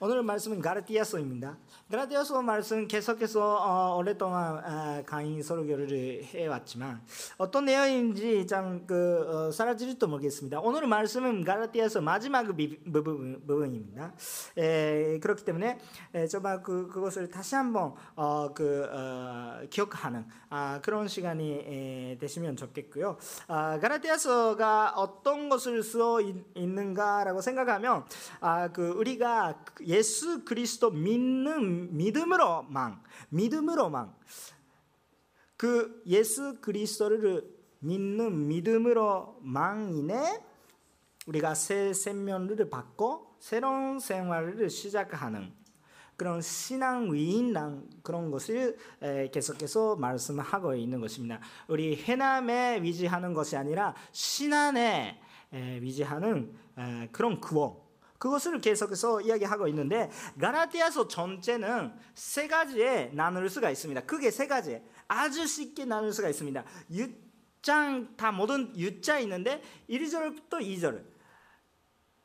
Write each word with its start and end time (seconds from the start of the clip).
오늘 0.00 0.22
말씀은 0.22 0.60
가르티아서입니다. 0.60 1.56
가르티아서 1.90 2.40
말씀 2.40 2.86
계속해서 2.86 3.56
어, 3.56 3.96
오랫동안 3.96 4.58
아, 4.58 5.02
강의 5.04 5.42
설교를 5.42 6.22
해왔지만 6.22 7.02
어떤 7.36 7.64
내용인지 7.64 8.46
좀그 8.46 9.26
어, 9.28 9.50
사라질지도 9.50 10.06
모르겠습니다. 10.06 10.60
오늘 10.60 10.86
말씀은 10.86 11.42
가르티아서 11.42 12.00
마지막 12.00 12.54
비, 12.54 12.78
부분, 12.84 13.42
부분입니다. 13.44 14.12
에, 14.56 15.18
그렇기 15.18 15.44
때문에 15.44 15.80
에, 16.14 16.28
정말 16.28 16.62
그, 16.62 16.86
그것을 16.86 17.28
다시 17.28 17.56
한번 17.56 17.94
어, 18.14 18.52
그, 18.54 18.86
어, 18.92 19.62
기억하는 19.68 20.26
아, 20.48 20.80
그런 20.80 21.08
시간이 21.08 21.52
에, 21.54 22.18
되시면 22.20 22.56
좋겠고요. 22.56 23.16
아, 23.48 23.80
가르티아서가 23.80 24.92
어떤 24.94 25.48
것을 25.48 25.82
써 25.82 26.20
있는가라고 26.54 27.40
생각하면 27.40 28.04
아, 28.40 28.68
그 28.68 28.90
우리가 28.90 29.58
예수 29.88 30.44
그리스도 30.44 30.90
믿는 30.90 31.96
믿음으로만 31.96 33.02
믿음으로만 33.30 34.14
그 35.56 36.02
예수 36.06 36.60
그리스도를 36.60 37.58
믿는 37.80 38.46
믿음으로만인에 38.48 40.44
우리가 41.26 41.54
새 41.54 41.92
생명을 41.92 42.70
받고 42.70 43.36
새로운 43.40 43.98
생활을 43.98 44.70
시작하는 44.70 45.52
그런 46.16 46.42
신앙 46.42 47.12
위인랑 47.12 47.88
그런 48.02 48.30
것을 48.30 48.76
계속해서 49.32 49.96
말씀하고 49.96 50.74
있는 50.74 51.00
것입니다. 51.00 51.40
우리 51.68 51.96
해남에 51.96 52.82
위지하는 52.82 53.34
것이 53.34 53.56
아니라 53.56 53.94
신안에 54.12 55.20
위지하는 55.80 56.52
그런 57.12 57.40
구원 57.40 57.87
그것을 58.18 58.60
계속해서 58.60 59.20
이야기하고 59.20 59.68
있는데 59.68 60.10
가라티아서 60.40 61.08
전체는 61.08 61.92
세 62.14 62.48
가지에 62.48 63.10
나눌 63.14 63.48
수가 63.48 63.70
있습니다. 63.70 64.02
그게 64.02 64.30
세 64.30 64.46
가지. 64.46 64.82
아주 65.06 65.46
쉽게 65.46 65.84
나눌 65.84 66.12
수가 66.12 66.28
있습니다. 66.28 66.64
6장 66.90 68.16
다 68.16 68.32
모든 68.32 68.72
6자 68.74 69.22
있는데 69.22 69.62
1절부터 69.88 70.60
2절, 70.60 71.04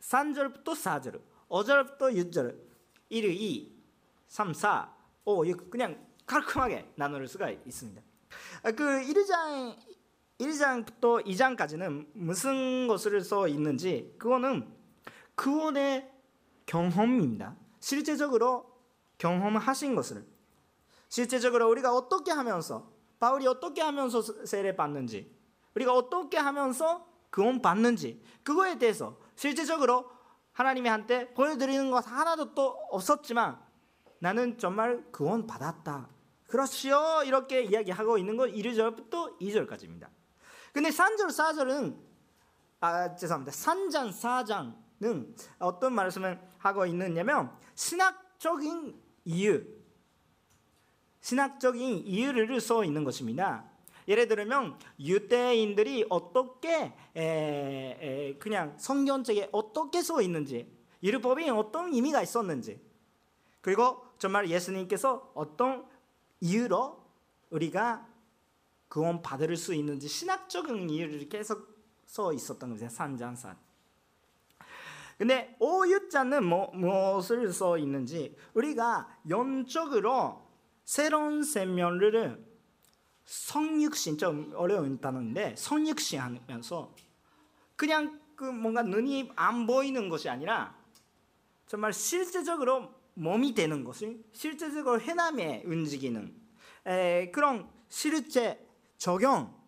3절부터 0.02 0.66
4절, 0.66 1.22
5절부터 1.48 2.32
6절, 2.32 2.58
1, 3.10 3.26
2, 3.26 3.74
3, 4.28 4.54
4, 4.54 4.94
5, 5.26 5.48
6 5.48 5.70
그냥 5.70 6.06
깔끔하게 6.26 6.94
나눌 6.96 7.28
수가 7.28 7.52
있습니다. 7.52 8.02
그 8.76 8.84
1장 8.84 9.78
1장부터 10.40 11.24
2장까지는 11.26 12.08
무슨 12.14 12.88
것을 12.88 13.22
써 13.22 13.48
있는지 13.48 14.16
그거는 14.18 14.68
그원의 15.36 16.10
경험입니다. 16.66 17.56
실제적으로 17.80 18.72
경험하신 19.18 19.96
것을 19.96 20.26
실제적으로 21.10 21.70
우리가 21.70 21.94
어떻게 21.94 22.32
하면서 22.32 22.92
바울이 23.20 23.48
어떻게 23.48 23.82
하면서 23.82 24.22
세례 24.22 24.76
받는지 24.76 25.34
우리가 25.76 25.94
어떻게 25.94 26.38
하면서 26.38 27.08
구원 27.30 27.62
받는지 27.62 28.24
그거에 28.44 28.78
대해서 28.78 29.18
실제적으로 29.36 30.10
하나님이 30.52 30.90
한테 30.90 31.34
보여드리는 31.34 31.90
것 31.90 32.08
하나도 32.08 32.54
또 32.54 32.68
없었지만 32.92 33.60
나는 34.20 34.58
정말 34.58 35.04
구원 35.12 35.48
받았다. 35.48 36.10
그렇지요. 36.48 37.24
이렇게 37.26 37.64
이야기하고 37.64 38.18
있는 38.18 38.38
건 38.38 38.52
1절부터 38.52 39.40
2절까지입니다. 39.40 40.08
근데 40.72 40.90
3절, 40.90 41.28
4절은 41.28 41.98
아, 42.80 43.16
죄송합니다. 43.16 43.52
3장, 43.52 44.12
4장 44.12 44.83
는 45.04 45.36
어떤 45.60 45.94
말씀을 45.94 46.40
하고 46.58 46.86
있느냐면 46.86 47.52
신학적인 47.76 48.98
이유, 49.26 49.62
신학적인 51.20 52.08
이유를 52.08 52.62
써 52.62 52.86
있는 52.86 53.04
것입니다. 53.04 53.66
예를 54.08 54.30
들면 54.30 54.80
유대인들이 55.00 56.06
어떻게 56.10 56.94
에, 57.16 57.22
에, 57.22 58.38
그냥 58.40 58.76
성경책에 58.78 59.50
어떻게 59.52 60.02
써 60.02 60.22
있는지 60.22 60.72
율법이 61.04 61.50
어떤 61.50 61.94
의미가 61.94 62.22
있었는지 62.22 62.82
그리고 63.60 64.06
정말 64.18 64.50
예수님께서 64.50 65.32
어떤 65.34 65.86
이유로 66.40 67.04
우리가 67.50 68.08
구원 68.88 69.22
받을 69.22 69.56
수 69.58 69.74
있는지 69.74 70.08
신학적인 70.08 70.90
이유를 70.90 71.28
계속 71.28 71.74
써 72.06 72.32
있었던 72.32 72.70
거죠. 72.70 72.88
산장산. 72.90 73.58
근데 75.18 75.56
오유자는 75.60 76.46
뭐, 76.46 76.72
무엇을 76.74 77.52
써 77.54 77.78
있는지 77.78 78.36
우리가 78.54 79.20
영적으로 79.30 80.48
새로운 80.84 81.44
생명을 81.44 82.44
성육신 83.26 84.18
좀 84.18 84.54
어려운 84.56 85.00
단어인데 85.00 85.56
성육신 85.56 86.20
하면서 86.20 86.94
그냥 87.76 88.20
그 88.36 88.44
뭔가 88.44 88.82
눈이 88.82 89.32
안 89.36 89.66
보이는 89.66 90.10
것이 90.10 90.30
아니라 90.30 90.76
정말 91.68 91.94
실제적으로 91.94 92.94
몸이 93.14 93.54
되는 93.54 93.84
것이 93.84 94.24
실제적으로 94.34 95.00
해남에 95.00 95.64
움직이는 95.66 96.36
에, 96.86 97.32
그런 97.32 97.70
실제 97.88 98.68
적용 98.98 99.63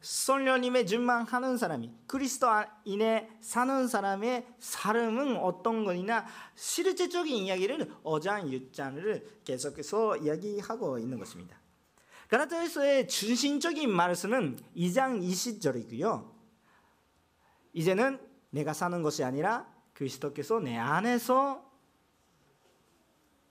성령님의 0.00 0.86
준망하는 0.86 1.56
사람이 1.58 1.92
그리스도 2.06 2.46
인에 2.84 3.30
사는 3.40 3.86
사람의 3.86 4.46
삶은 4.58 5.36
어떤 5.36 5.84
거냐 5.84 6.26
실제적인 6.54 7.44
이야기를 7.44 7.92
어장 8.02 8.50
육장을 8.50 9.40
계속해서 9.44 10.16
이야기하고 10.18 10.98
있는 10.98 11.18
것입니다. 11.18 11.60
가라타에서의 12.28 13.08
중심적인 13.08 13.90
말씀은 13.90 14.58
2장 14.76 15.20
20절이고요. 15.20 16.30
이제는 17.72 18.20
내가 18.50 18.72
사는 18.72 19.02
것이 19.02 19.24
아니라 19.24 19.72
그리스도께서 19.94 20.60
내 20.60 20.76
안에서 20.76 21.68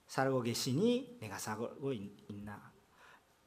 살고 0.06 0.42
계시니 0.42 1.18
내가 1.20 1.38
살고 1.38 1.92
있 1.92 2.30
나 2.44 2.70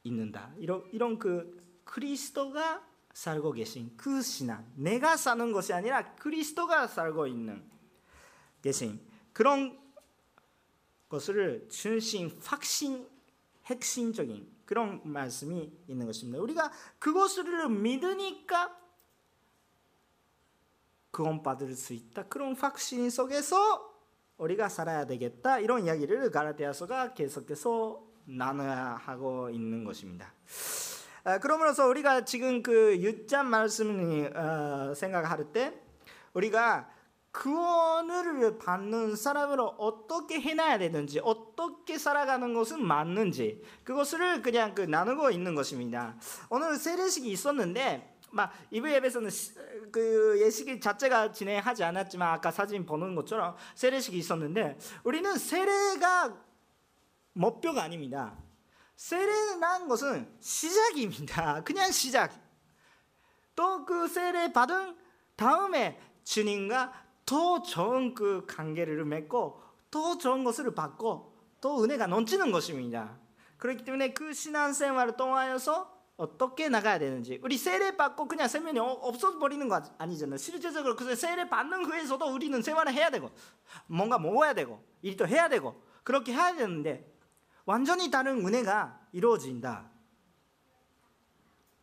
있는다. 0.04 0.54
이런 0.58 0.84
이런 0.92 1.18
그 1.18 1.62
그리스도가 1.84 2.86
살고 3.14 3.54
계신 3.54 3.96
그 3.96 4.22
신앙, 4.22 4.66
내가 4.76 5.16
사는 5.16 5.52
것이 5.52 5.72
아니라 5.72 6.16
그리스도가 6.16 6.88
살고 6.88 7.28
있는 7.28 7.64
계신 8.62 9.00
그런 9.32 9.80
것을 11.10 11.68
중심, 11.70 12.40
확신, 12.44 13.08
핵심적인 13.66 14.52
그런 14.66 15.02
말씀이 15.04 15.72
있는 15.88 16.06
것입니다. 16.08 16.42
우리가 16.42 16.72
그것을 17.00 17.70
믿으니까 17.70 18.80
구원받을 21.12 21.76
수 21.76 21.94
있다. 21.94 22.28
그런 22.28 22.56
확신 22.56 23.10
속에서 23.12 23.94
우리가 24.38 24.70
살아야 24.70 25.06
되겠다. 25.06 25.60
이런 25.60 25.86
이야기를 25.86 26.32
가라데아서가 26.32 27.14
계속해서 27.14 28.04
나눠야 28.26 28.96
하고 28.96 29.52
있는 29.52 29.84
것입니다. 29.84 30.34
아, 31.26 31.38
그러므로서 31.38 31.88
우리가 31.88 32.26
지금 32.26 32.62
그 32.62 32.98
유자 32.98 33.44
말씀을 33.44 34.36
어, 34.36 34.94
생각할 34.94 35.54
때 35.54 35.74
우리가 36.34 36.90
구원을 37.32 38.60
받는 38.60 39.16
사람으로 39.16 39.76
어떻게 39.78 40.40
해놔야 40.40 40.78
되는지 40.80 41.20
어떻게 41.24 41.98
살아가는 41.98 42.54
것은 42.54 42.86
맞는지 42.86 43.64
그것을 43.84 44.42
그냥 44.42 44.76
그 44.76 44.82
나누고 44.82 45.32
있는 45.32 45.56
것입니다. 45.56 46.16
오늘 46.50 46.76
세례식이 46.76 47.32
있었는데 47.32 48.18
막 48.30 48.52
이브 48.70 48.92
예배에서는 48.92 49.30
그 49.92 50.42
예식이 50.42 50.80
자체가 50.80 51.32
진행하지 51.32 51.84
않았지만 51.84 52.34
아까 52.34 52.52
사진 52.52 52.86
보는 52.86 53.16
것처럼 53.16 53.56
세례식이 53.76 54.18
있었는데 54.18 54.78
우리는 55.04 55.36
세례가 55.38 56.36
목표가 57.34 57.84
아닙니다. 57.84 58.36
세례란 58.96 59.88
것은 59.88 60.32
시작입니다. 60.40 61.64
그냥 61.66 61.92
시작. 61.92 62.32
또 63.56 63.86
그 63.86 64.08
세례 64.08 64.52
받은 64.52 64.96
다음에 65.36 66.00
주님과 66.24 66.94
더 67.26 67.62
좋은 67.62 68.14
그 68.14 68.46
관계를 68.48 69.06
맺고 69.06 69.62
더 69.92 70.18
좋은 70.18 70.44
것을 70.44 70.74
받고 70.74 71.34
또 71.62 71.84
은혜가 71.84 72.08
넘치는 72.08 72.52
것입니다. 72.52 73.18
그렇기 73.58 73.84
때문에 73.86 74.14
그 74.14 74.34
신앙생활을 74.34 75.16
통하여서 75.16 75.94
어떻게 76.18 76.70
나가야 76.70 77.00
되는지 77.00 77.40
우리 77.44 77.58
세례 77.58 77.96
받고 77.96 78.28
그냥 78.28 78.48
세면이 78.48 78.80
없어 78.80 79.40
버리는 79.40 79.68
거 79.68 79.82
아니잖아요. 79.98 80.38
실제적으로 80.38 80.96
그 80.96 81.16
세례 81.16 81.48
받는 81.50 81.86
후에서도 81.86 82.26
우리는 82.34 82.62
생활을 82.62 82.94
해야 82.94 83.10
되고 83.10 83.32
뭔가 83.88 84.20
먹어야 84.20 84.54
되고 84.54 84.84
일도 85.02 85.28
해야 85.28 85.50
되고 85.50 85.82
그렇게 86.04 86.34
해야 86.34 86.56
되는데 86.56 87.13
완전히 87.66 88.12
다른 88.12 88.46
은혜가 88.46 89.08
이루어진다. 89.12 89.90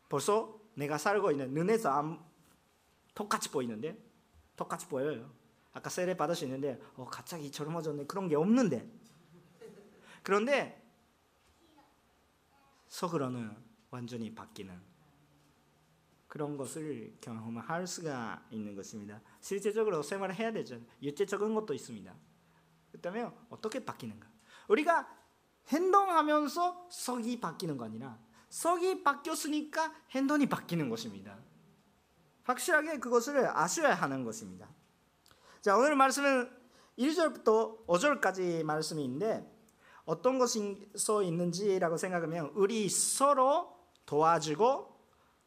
벌써 0.08 0.60
내가 0.74 0.98
살고 0.98 1.30
있는 1.30 1.52
눈에서 1.54 2.18
똑같이 3.14 3.50
보이는데 3.50 3.96
똑같이 4.56 4.86
보여요. 4.88 5.32
아까 5.72 5.88
세례 5.88 6.16
받으시는데 6.16 6.80
어 6.96 7.06
갑자기 7.06 7.50
젊어졌네 7.50 8.06
그런 8.06 8.28
게 8.28 8.34
없는데 8.34 8.90
그런데 10.22 10.82
속으로는 12.88 13.56
완전히 13.90 14.34
바뀌는 14.34 14.80
그런 16.26 16.56
것을 16.56 17.16
경험할 17.20 17.86
수가 17.86 18.46
있는 18.50 18.74
것입니다. 18.74 19.20
실제적으로 19.40 20.02
생활을 20.02 20.34
해야 20.34 20.52
되죠. 20.52 20.80
유체적인 21.02 21.54
것도 21.54 21.74
있습니다. 21.74 22.14
그렇다면 22.90 23.34
어떻게 23.48 23.84
바뀌는가? 23.84 24.28
우리가 24.68 25.19
행동하면서 25.68 26.88
속이 26.90 27.40
바뀌는 27.40 27.76
거 27.76 27.84
아니라 27.84 28.18
속이 28.48 29.02
바뀌었으니까 29.02 29.92
행동이 30.10 30.48
바뀌는 30.48 30.88
것입니다. 30.90 31.38
확실하게 32.44 32.98
그것을 32.98 33.46
아셔야 33.56 33.94
하는 33.94 34.24
것입니다. 34.24 34.68
자, 35.60 35.76
오늘 35.76 35.94
말씀은 35.94 36.50
1절부터 36.98 37.86
5절까지 37.86 38.64
말씀이 38.64 39.04
있는데 39.04 39.48
어떤 40.04 40.38
것이 40.38 40.90
써 40.96 41.22
있는지라고 41.22 41.96
생각하면 41.96 42.50
우리 42.54 42.88
서로 42.88 43.76
도와주고 44.06 44.98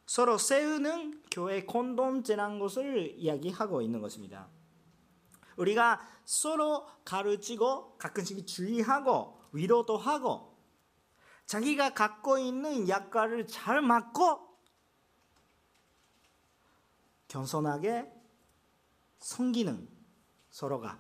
서로 0.05 0.37
세우는 0.37 1.23
교회 1.31 1.63
공동체라는 1.65 2.59
것을 2.59 3.15
이야기하고 3.17 3.81
있는 3.81 4.01
것입니다. 4.01 4.47
우리가 5.57 5.99
서로 6.25 6.87
가르치고 7.05 7.97
가끔씩 7.97 8.47
주의하고 8.47 9.42
위로도 9.53 9.97
하고 9.97 10.57
자기가 11.45 11.93
갖고 11.93 12.37
있는 12.37 12.89
역할을 12.89 13.47
잘 13.47 13.81
맡고 13.81 14.53
겸손하게 17.27 18.11
섬기는 19.19 19.87
서로가 20.49 20.99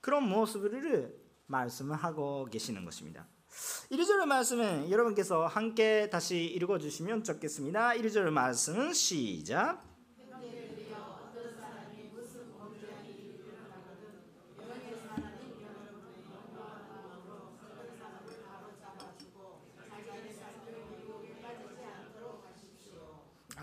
그런 0.00 0.28
모습을 0.28 1.18
말씀하고 1.46 2.46
계시는 2.46 2.84
것입니다. 2.84 3.26
1절 3.90 4.26
말씀은 4.26 4.90
여러분께서 4.90 5.46
함께 5.46 6.10
다시 6.10 6.44
읽어주시면 6.44 7.24
좋겠습니다. 7.24 7.90
1절 7.90 8.30
말씀은 8.30 8.92
시작. 8.92 9.85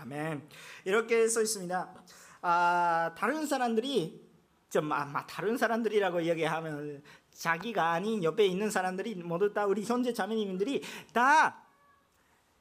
아멘. 0.04 0.46
이렇게 0.84 1.26
써 1.28 1.40
있습니다. 1.40 1.94
아, 2.42 3.14
다른 3.16 3.46
사람들이 3.46 4.22
좀 4.68 4.92
아, 4.92 5.26
다른 5.26 5.56
사람들이라고 5.56 6.20
이야기하면 6.20 7.02
자기가 7.30 7.92
아닌 7.92 8.22
옆에 8.22 8.46
있는 8.46 8.70
사람들이 8.70 9.14
모두 9.16 9.54
다 9.54 9.64
우리 9.64 9.82
현재 9.82 10.12
자매님들이 10.12 10.82
다 11.14 11.64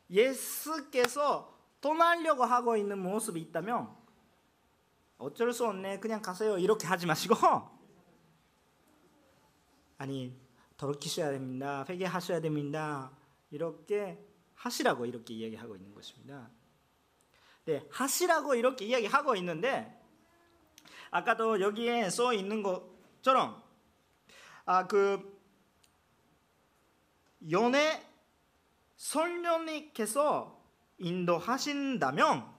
예수께서 0.10 1.54
떠나려고 1.82 2.46
하고 2.46 2.78
있는 2.78 2.98
모습이 3.00 3.42
있다면 3.42 3.94
어쩔 5.18 5.52
수 5.52 5.68
없네 5.68 6.00
그냥 6.00 6.22
가세요 6.22 6.58
이렇게 6.58 6.88
하지 6.88 7.06
마시고 7.06 7.36
아니 9.98 10.34
돌이키셔야 10.78 11.32
됩니다 11.32 11.86
회개하셔야 11.90 12.42
됩니다 12.42 13.12
이렇게 13.52 14.18
하시라고 14.56 15.06
이렇게 15.06 15.34
이야기하고 15.34 15.76
있는 15.76 15.94
것입니다. 15.94 16.50
네, 17.66 17.86
하시라고 17.92 18.56
이렇게 18.56 18.86
이야기하고 18.86 19.36
있는데 19.36 20.00
아까도 21.12 21.62
여기에 21.62 22.10
써 22.10 22.34
있는 22.34 22.64
것처럼 22.64 23.62
아 24.66 24.88
그 24.88 25.34
연애 27.52 28.02
설녀님께서 28.96 30.62
인도하신다면 30.98 32.50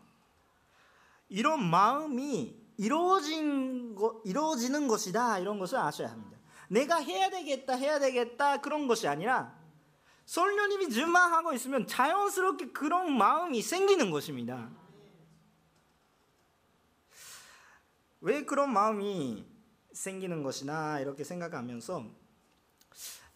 이런 1.29 1.65
마음이 1.65 2.63
이루어진 2.77 3.95
거, 3.95 4.21
이루어지는 4.25 4.89
것이다 4.89 5.39
이런 5.39 5.59
것을 5.59 5.79
아셔야 5.79 6.11
합니다. 6.11 6.37
내가 6.69 6.97
해야 6.97 7.31
되겠다 7.31 7.75
해야 7.75 7.99
되겠다 7.99 8.61
그런 8.61 8.87
것이 8.87 9.09
아니라 9.09 9.57
설녀님이 10.27 10.91
주만하고 10.91 11.53
있으면 11.55 11.87
자연스럽게 11.87 12.73
그런 12.73 13.17
마음이 13.17 13.63
생기는 13.63 14.11
것입니다. 14.11 14.71
왜 18.25 18.43
그런 18.47 18.73
마음이 18.73 19.45
생기는 19.93 20.43
것이나 20.43 20.99
이렇게 20.99 21.25
생각하면서 21.25 22.11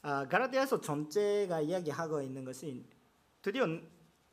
아, 0.01 0.27
가라디아서 0.29 0.81
전체가 0.81 1.61
이야기하고 1.61 2.23
있는 2.23 2.43
것이 2.43 2.87
드디어 3.43 3.67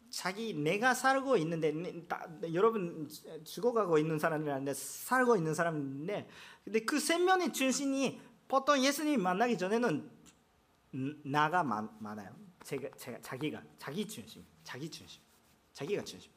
자기 0.10 0.54
내가 0.54 0.94
살고 0.94 1.36
있는데 1.38 2.08
다, 2.08 2.26
여러분 2.54 3.10
죽어가고 3.44 3.98
있는 3.98 4.18
사람이라는데 4.18 4.74
살고 4.74 5.36
있는 5.36 5.54
사람인데 5.54 6.30
근데 6.64 6.80
그 6.86 7.02
생명의 7.02 7.52
중심이 7.52 8.22
보통 8.48 8.82
예수님 8.82 9.22
만나기 9.22 9.58
전에는 9.58 10.10
나가 11.26 11.64
많, 11.66 11.90
많아요. 12.00 12.34
제가, 12.64 12.96
제가 12.96 13.20
자기가 13.20 13.62
자기 13.78 14.08
중심, 14.08 14.46
자기 14.64 14.90
중심, 14.90 15.22
자기가 15.74 16.06
중심. 16.06 16.35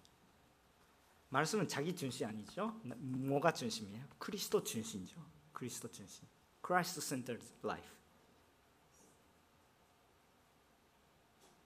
말씀은 1.30 1.68
자기 1.68 1.94
중심 1.94 2.26
아니죠? 2.26 2.80
뭐가 2.84 3.52
중심이에요? 3.52 4.04
그리스도 4.18 4.62
중심이죠. 4.62 5.20
그리스도 5.52 5.90
중심. 5.90 6.26
Christ 6.64 7.00
centered 7.00 7.46
life. 7.64 7.90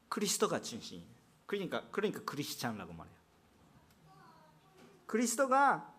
그리스도가 0.09 0.61
중심. 0.61 1.05
그러니까 1.47 1.89
그러니까 1.91 2.23
그리스찬이라고 2.25 2.93
말해요. 2.93 3.17
그리스도가 5.07 5.95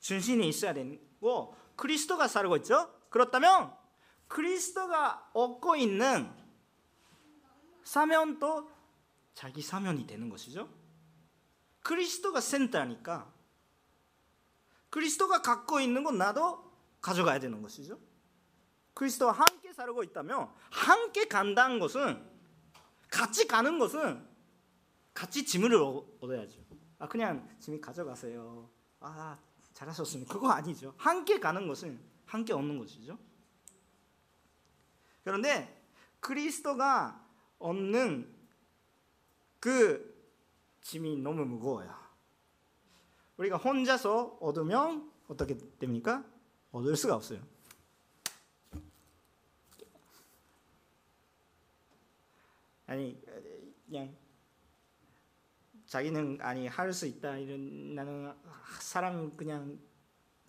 중심이 0.00 0.48
있어야 0.48 0.74
되고 0.74 1.56
그리스도가 1.76 2.28
살고 2.28 2.56
있죠. 2.58 2.92
그렇다면 3.08 3.74
그리스도가 4.26 5.30
얻고 5.32 5.76
있는 5.76 6.30
사면도 7.84 8.70
자기 9.34 9.62
사면이 9.62 10.06
되는 10.06 10.28
것이죠. 10.28 10.68
그리스도가 11.88 12.42
센터니까 12.42 13.32
그리스도가 14.90 15.40
갖고 15.40 15.80
있는 15.80 16.04
건 16.04 16.18
나도 16.18 16.70
가져가야 17.00 17.40
되는 17.40 17.62
것이죠. 17.62 17.98
그리스도와 18.92 19.32
함께 19.32 19.72
살고 19.72 20.02
있다면 20.02 20.52
함께 20.70 21.28
간다는 21.28 21.78
것은 21.78 22.22
같이 23.10 23.48
가는 23.48 23.78
것은 23.78 24.22
같이 25.14 25.46
짐을 25.46 25.74
얻어야죠. 26.20 26.60
아 26.98 27.08
그냥 27.08 27.48
짐이 27.58 27.80
가져가세요. 27.80 28.68
아 29.00 29.38
잘하셨습니다. 29.72 30.30
그거 30.30 30.50
아니죠. 30.50 30.92
함께 30.98 31.40
가는 31.40 31.66
것은 31.66 31.98
함께 32.26 32.52
얻는 32.52 32.78
것이죠. 32.80 33.18
그런데 35.24 35.90
그리스도가 36.20 37.26
얻는 37.58 38.36
그 39.58 40.17
짐이 40.88 41.18
너무 41.18 41.44
무거워요. 41.44 41.94
우리가 43.36 43.58
혼자서 43.58 44.38
얻으면 44.40 45.12
어떻게 45.28 45.54
됩니까? 45.78 46.24
얻을 46.72 46.96
수가 46.96 47.14
없어요. 47.14 47.42
아니 52.86 53.22
그냥 53.84 54.16
자기는 55.84 56.38
아니 56.40 56.66
할 56.66 56.90
수 56.94 57.06
있다 57.06 57.36
이런 57.36 57.94
나는 57.94 58.34
사람 58.80 59.36
그냥 59.36 59.78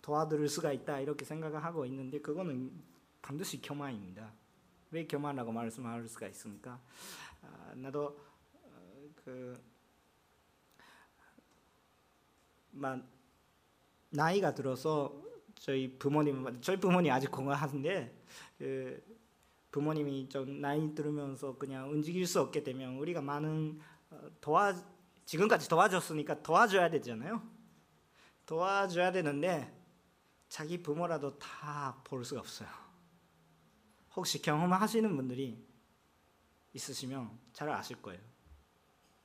도와줄 0.00 0.48
수가 0.48 0.72
있다 0.72 1.00
이렇게 1.00 1.26
생각을 1.26 1.62
하고 1.62 1.84
있는데 1.84 2.18
그거는 2.18 2.72
반드시 3.20 3.60
교만입니다. 3.60 4.32
왜 4.90 5.06
교만이라고 5.06 5.52
말씀할 5.52 6.08
수가 6.08 6.28
있습니까? 6.28 6.80
아, 7.42 7.74
나도 7.76 8.18
어, 8.54 9.08
그 9.16 9.80
만 11.20 11.30
나이가 14.10 14.54
들어서 14.54 15.22
저희 15.54 15.98
부모님 15.98 16.60
저희 16.60 16.78
부모님 16.78 17.12
아직 17.12 17.30
건강하신데 17.30 18.24
그 18.58 19.02
부모님이 19.70 20.28
좀 20.28 20.60
나이 20.60 20.94
들으면서 20.94 21.56
그냥 21.56 21.90
움직일 21.90 22.26
수 22.26 22.40
없게 22.40 22.62
되면 22.62 22.96
우리가 22.96 23.20
많은 23.20 23.78
어, 24.10 24.28
도와 24.40 24.74
지금까지 25.24 25.68
도와줬으니까 25.68 26.42
도와줘야 26.42 26.90
되잖아요. 26.90 27.40
도와줘야 28.46 29.12
되는데 29.12 29.72
자기 30.48 30.82
부모라도 30.82 31.38
다 31.38 32.00
볼 32.02 32.24
수가 32.24 32.40
없어요. 32.40 32.68
혹시 34.16 34.42
경험하시는 34.42 35.14
분들이 35.14 35.64
있으시면 36.72 37.30
잘 37.52 37.68
아실 37.70 38.02
거예요. 38.02 38.20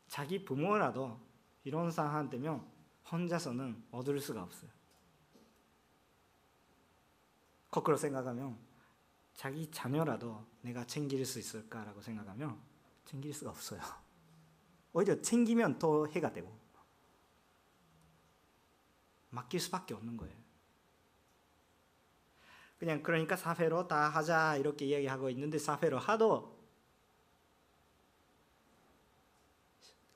자기 0.07 0.45
부모라도 0.45 1.19
이런 1.63 1.89
상황 1.89 2.29
되면 2.29 2.63
혼자서는 3.11 3.85
얻을 3.91 4.19
수가 4.19 4.43
없어요. 4.43 4.69
거꾸로 7.69 7.97
생각하면 7.97 8.57
자기 9.33 9.69
자녀라도 9.69 10.45
내가 10.61 10.85
챙길 10.85 11.25
수 11.25 11.39
있을까라고 11.39 12.01
생각하면 12.01 12.59
챙길 13.03 13.33
수가 13.33 13.51
없어요. 13.51 13.81
오히려 14.93 15.21
챙기면 15.21 15.77
더 15.77 16.05
해가 16.07 16.31
되고 16.31 16.57
맡길 19.29 19.59
수밖에 19.59 19.93
없는 19.93 20.15
거예요. 20.15 20.35
그냥 22.77 23.03
그러니까 23.03 23.35
사회로 23.35 23.87
다 23.87 24.09
하자 24.09 24.57
이렇게 24.57 24.85
이야기하고 24.85 25.29
있는데 25.31 25.57
사회로 25.57 25.99
하도 25.99 26.55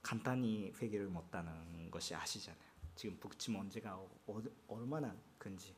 간단히 0.02 0.74
회개를 0.82 1.08
못하는 1.08 1.92
것이 1.92 2.16
아시잖아요. 2.16 2.69
지금 3.00 3.18
북치 3.18 3.50
문제가 3.50 3.96
어, 3.96 4.42
얼마나 4.68 5.16
큰지, 5.38 5.74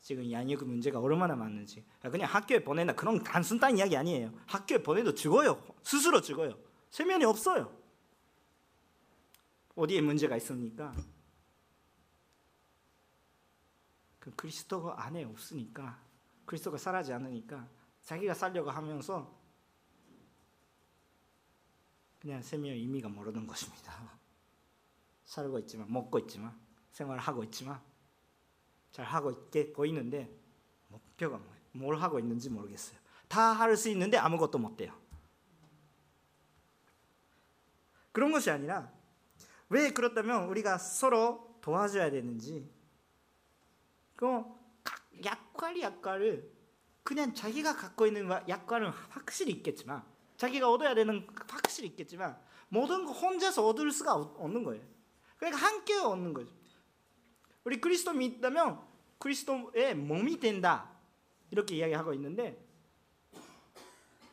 지금 0.00 0.28
양육 0.28 0.66
문제가 0.66 0.98
얼마나 0.98 1.36
많은지. 1.36 1.84
그냥 2.00 2.28
학교에 2.28 2.64
보내나 2.64 2.96
그런 2.96 3.22
단순한 3.22 3.78
이야기 3.78 3.96
아니에요. 3.96 4.32
학교에 4.48 4.82
보내도 4.82 5.14
죽어요. 5.14 5.64
스스로 5.84 6.20
죽어요. 6.20 6.58
세면이 6.90 7.26
없어요. 7.26 7.72
어디에 9.76 10.00
문제가 10.00 10.36
있습니까? 10.38 10.92
그 14.18 14.34
그리스도가 14.34 15.00
안에 15.00 15.22
없으니까 15.22 16.02
그리스도가 16.44 16.76
살아지 16.76 17.12
않으니까 17.12 17.68
자기가 18.02 18.34
살려고 18.34 18.72
하면서 18.72 19.32
그냥 22.18 22.42
생명의 22.42 22.80
의미가 22.80 23.10
모르는 23.10 23.46
것입니다. 23.46 24.18
살고 25.24 25.60
있지만 25.60 25.92
먹고 25.92 26.18
있지만 26.18 26.63
생활하고 26.94 27.42
있지만 27.44 27.80
잘 28.92 29.04
하고 29.04 29.30
있게 29.32 29.72
보이는데 29.72 30.30
목표가 30.88 31.36
뭐예요? 31.36 31.62
뭘 31.72 31.96
하고 31.96 32.18
있는지 32.18 32.48
모르겠어요. 32.48 32.98
다 33.28 33.52
할 33.52 33.76
수 33.76 33.88
있는데 33.90 34.16
아무것도 34.16 34.58
못 34.58 34.76
돼요. 34.76 34.94
그런 38.12 38.30
것이 38.30 38.48
아니라 38.50 38.92
왜 39.68 39.90
그렇다면 39.90 40.44
우리가 40.48 40.78
서로 40.78 41.58
도와줘야 41.60 42.10
되는지 42.10 42.70
그 44.14 44.44
약관 45.24 45.80
약관을 45.80 46.52
그냥 47.02 47.34
자기가 47.34 47.74
갖고 47.74 48.06
있는 48.06 48.30
약관은 48.48 48.90
확실히 49.10 49.52
있겠지만 49.54 50.04
자기가 50.36 50.70
얻어야 50.70 50.94
되는 50.94 51.26
확실히 51.48 51.88
있겠지만 51.88 52.38
모든 52.68 53.04
거 53.04 53.12
혼자서 53.12 53.66
얻을 53.66 53.90
수가 53.90 54.14
없는 54.14 54.62
거예요. 54.62 54.84
그러니까 55.36 55.60
함께 55.60 55.96
얻는 55.96 56.32
거죠. 56.34 56.52
우리 57.64 57.80
그리스도 57.80 58.12
믿다면 58.12 58.80
그리스도의 59.18 59.94
몸이 59.94 60.38
된다 60.38 60.90
이렇게 61.50 61.76
이야기하고 61.76 62.12
있는데 62.14 62.62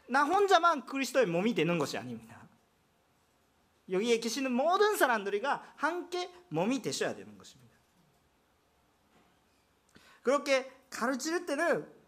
나 0.08 0.26
혼자만 0.26 0.86
그리스도의 0.86 1.26
몸이 1.26 1.54
되는 1.54 1.78
것이 1.78 1.98
아닙니다. 1.98 2.42
여기에 3.90 4.20
계시는 4.20 4.52
모든 4.52 4.98
사람들이가 4.98 5.74
함께 5.78 6.32
몸이 6.50 6.82
되셔야 6.82 7.16
되는 7.16 7.38
것입니다. 7.38 7.76
그렇게 10.22 10.72
가르칠 10.90 11.46
때는 11.46 12.01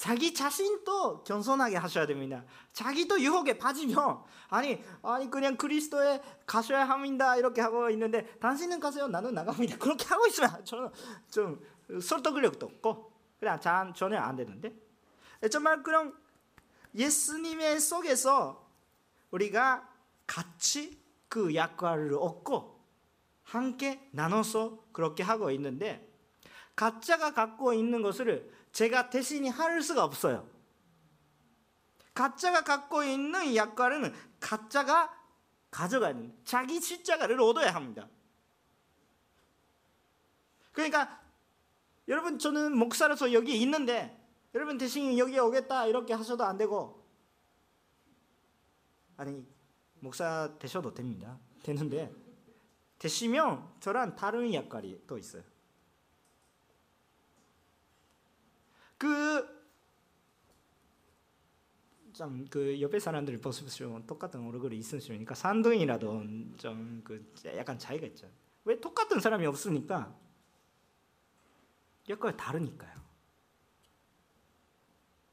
자기 0.00 0.32
자신도 0.32 1.24
겸손하게 1.24 1.76
하셔야 1.76 2.06
됩니다. 2.06 2.42
자기도 2.72 3.20
유혹에 3.20 3.58
빠지면 3.58 4.22
아니 4.48 4.82
아니 5.02 5.30
그냥 5.30 5.58
그리스도에 5.58 6.22
가셔야 6.46 6.88
합니다. 6.88 7.36
이렇게 7.36 7.60
하고 7.60 7.90
있는데 7.90 8.24
당신은 8.38 8.80
가세요. 8.80 9.08
나는 9.08 9.34
나갑니다. 9.34 9.76
그렇게 9.76 10.06
하고 10.06 10.26
있으면 10.26 10.64
저는 10.64 10.88
좀 11.30 11.60
설득력도 12.00 12.64
없고 12.64 13.12
그냥 13.38 13.60
잘 13.60 13.92
전혀 13.92 14.18
안 14.18 14.36
되는데. 14.36 14.74
정말 15.50 15.82
그런 15.82 16.16
예수님의 16.94 17.78
속에서 17.78 18.66
우리가 19.32 19.86
같이 20.26 20.98
그 21.28 21.54
약과를 21.54 22.14
얻고 22.14 22.80
함께 23.42 24.08
나눠서 24.12 24.82
그렇게 24.92 25.22
하고 25.22 25.50
있는데 25.50 26.10
가짜가 26.74 27.34
갖고 27.34 27.74
있는 27.74 28.00
것을 28.00 28.50
제가 28.72 29.10
대신이 29.10 29.48
할 29.48 29.82
수가 29.82 30.04
없어요. 30.04 30.48
가짜가 32.14 32.62
갖고 32.62 33.02
있는 33.02 33.54
약과는 33.54 34.14
가짜가 34.40 35.14
가져가는 35.70 36.36
자기 36.44 36.80
십자가를 36.80 37.40
얻어야 37.40 37.74
합니다. 37.74 38.08
그러니까 40.72 41.20
여러분 42.08 42.38
저는 42.38 42.76
목사로서 42.76 43.32
여기 43.32 43.60
있는데 43.62 44.16
여러분 44.54 44.78
대신 44.78 45.16
여기 45.16 45.38
오겠다 45.38 45.86
이렇게 45.86 46.12
하셔도 46.12 46.44
안 46.44 46.56
되고 46.56 47.04
아니 49.16 49.46
목사 50.00 50.52
되셔도 50.58 50.92
됩니다. 50.92 51.38
되는데 51.62 52.12
되시면 52.98 53.66
저랑 53.80 54.16
다른 54.16 54.52
역할이 54.52 55.02
또 55.06 55.16
있어요. 55.18 55.42
그, 59.00 59.48
좀, 62.12 62.44
그, 62.50 62.78
옆에 62.82 62.98
사람들 62.98 63.40
보십시오. 63.40 63.98
똑같은 64.06 64.46
얼굴이 64.46 64.76
있으시니까 64.76 65.34
산둥이라도 65.34 66.22
좀, 66.58 67.00
그, 67.02 67.32
약간 67.46 67.78
차이가 67.78 68.06
있죠. 68.08 68.30
왜 68.64 68.78
똑같은 68.78 69.18
사람이 69.18 69.46
없으니까? 69.46 70.14
역할이 72.10 72.36
다르니까요. 72.36 73.00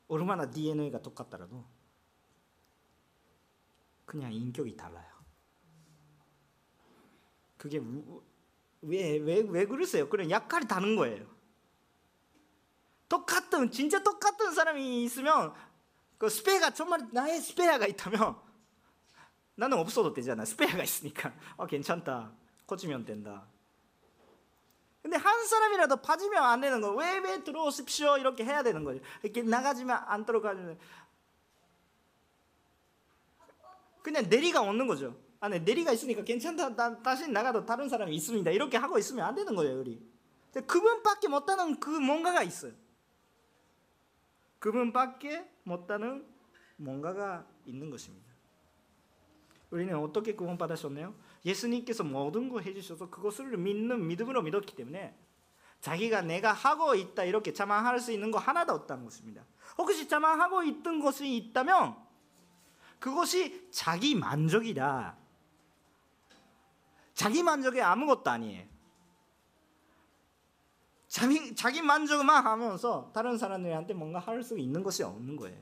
얼마나 0.08 0.50
DNA가 0.50 1.02
똑같더라도 1.02 1.66
그냥 4.06 4.32
인격이 4.32 4.78
달라요. 4.78 5.12
그게 7.58 7.82
왜, 8.82 9.18
왜, 9.18 9.42
왜 9.42 9.66
그러세요? 9.66 10.08
그냥 10.08 10.30
약할이 10.32 10.70
다른 10.70 10.96
거예요. 10.96 11.37
똑같은 13.10 13.72
진짜 13.72 14.02
똑같은 14.04 14.54
사람이 14.54 15.04
있으면 15.04 15.54
그 16.18 16.30
스페어가 16.30 16.72
정말 16.72 17.08
나의 17.12 17.40
스페어가 17.40 17.88
있다면 17.88 18.36
나는 19.56 19.78
없어도 19.78 20.14
되잖아. 20.14 20.46
스페어가 20.46 20.84
있으니까 20.84 21.34
어 21.56 21.66
괜찮다. 21.66 22.32
고치면 22.66 23.06
된다. 23.06 23.46
근데 25.02 25.16
한 25.16 25.46
사람이라도 25.46 25.98
빠지면 25.98 26.44
안 26.44 26.60
되는 26.60 26.82
거. 26.82 26.92
왜 26.92 27.20
왜 27.20 27.44
들어오십시오 27.44 28.18
이렇게 28.18 28.44
해야 28.44 28.62
되는 28.64 28.84
거죠. 28.84 29.00
이렇게 29.24 29.42
나가지면 29.42 30.04
안 30.06 30.26
들어가면 30.26 30.78
그냥 34.02 34.28
내리가 34.30 34.62
없는 34.62 34.88
거죠. 34.88 35.16
안에 35.40 35.60
내리가 35.60 35.92
있으니까 35.92 36.24
괜찮다. 36.24 36.76
나, 36.76 37.02
다시 37.02 37.30
나가도 37.30 37.66
다른 37.66 37.88
사람이 37.90 38.16
있습니다. 38.16 38.50
이렇게 38.52 38.78
하고 38.78 38.98
있으면 38.98 39.26
안 39.26 39.36
되는 39.36 39.56
거예요, 39.56 39.80
우리. 39.80 40.02
그분밖에 40.66 41.28
못하는 41.28 41.80
그 41.80 41.90
뭔가가 41.90 42.42
있어요. 42.42 42.72
그분밖에 44.60 45.50
못하는 45.64 46.26
뭔가가 46.78 47.46
있는 47.66 47.90
것입니다. 47.90 48.28
우리는 49.70 49.96
어떻게 49.98 50.34
구원받으셨나요? 50.34 51.14
예수님께서 51.46 52.04
모든 52.04 52.50
걸 52.50 52.64
해주셔서 52.64 53.10
그것을 53.10 53.58
믿는 53.58 54.08
믿음으로 54.08 54.42
믿었기 54.42 54.76
때문에 54.76 55.16
자기가 55.82 56.22
내가 56.22 56.54
하고 56.54 56.96
있다 56.96 57.24
이렇게 57.24 57.54
자만할 57.54 58.00
수 58.00 58.12
있는 58.12 58.32
거 58.32 58.40
하나도 58.40 58.74
없다는 58.74 59.04
것입니다. 59.04 59.44
혹시 59.78 60.08
자만하고 60.08 60.64
있던 60.64 61.00
것이 61.00 61.36
있다면 61.36 61.96
그것이 63.00 63.70
자기 63.72 64.16
만족이다. 64.16 65.18
자기 67.14 67.44
만족이 67.44 67.82
아무것도 67.82 68.30
아니에요. 68.30 68.77
자기, 71.08 71.56
자기 71.56 71.82
만족만 71.82 72.46
하면서 72.46 73.12
다른 73.14 73.38
사람들한테 73.38 73.94
뭔가 73.94 74.20
할 74.20 74.44
수 74.44 74.58
있는 74.58 74.84
것이 74.84 75.04
없는 75.04 75.36
거예요. 75.36 75.58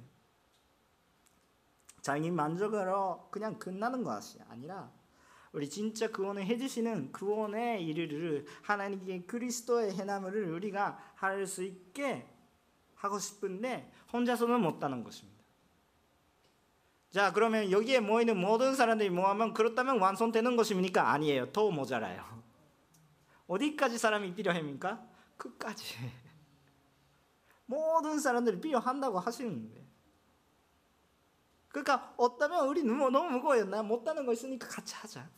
자기 2.02 2.30
만족으로 2.30 3.30
그냥 3.32 3.58
끝나는 3.58 4.04
것이 4.04 4.40
아니라 4.50 4.92
우리 5.52 5.70
진짜 5.70 6.12
구원을 6.12 6.46
해주시는 6.46 7.12
구원의 7.12 7.86
일을 7.86 8.46
하나님께 8.62 9.24
그리스도의 9.24 9.94
해남을 9.96 10.52
우리가 10.52 11.00
할 11.16 11.48
수 11.48 11.64
있게 11.64 12.28
하고 12.96 13.20
싶은데 13.20 13.92
혼자서는 14.12 14.62
못하는 14.62 15.04
것입니다. 15.04 15.44
자 17.12 17.32
그러면 17.32 17.72
여기에 17.72 18.02
모이는 18.02 18.36
모든 18.38 18.76
사람들이 18.76 19.10
모하면 19.10 19.54
그렇다면 19.54 20.00
완성되는 20.00 20.56
것입니까? 20.58 21.12
아니에요. 21.12 21.52
더 21.54 21.72
모자라요. 21.72 22.24
어디까지 23.48 23.98
사람이 23.98 24.34
필요합니까? 24.36 25.15
끝까지 25.38 25.96
모든 27.66 28.20
사람들이 28.20 28.60
필요한다고 28.62 29.20
하시는 29.20 29.70
거예요. 29.70 29.86
그러니까 31.70 32.14
어쩌면 32.18 32.68
우리 32.68 32.84
너무 32.84 33.10
너무 33.10 33.30
무거워요. 33.32 33.66
나 33.66 33.84
못하는 33.84 34.26
거 34.26 34.34
있으니까 34.34 34.68
같이 34.68 34.96
하자. 34.96 35.30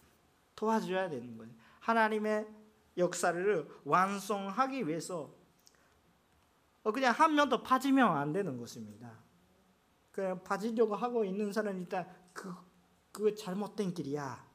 도와줘야 0.55 1.09
되는 1.09 1.37
거예요. 1.37 1.51
하나님의 1.79 2.47
역사를 2.97 3.67
완성하기 3.85 4.87
위해서 4.87 5.33
어, 6.83 6.91
그냥 6.91 7.13
한 7.13 7.33
명 7.35 7.49
더 7.49 7.61
빠지면 7.63 8.15
안 8.15 8.33
되는 8.33 8.57
것입니다. 8.57 9.11
그냥 10.11 10.43
빠지려고 10.43 10.95
하고 10.95 11.23
있는 11.25 11.51
사람은 11.51 11.81
일단 11.81 12.07
그, 12.33 12.53
그 13.11 13.35
잘못된 13.35 13.93
길이야. 13.93 14.47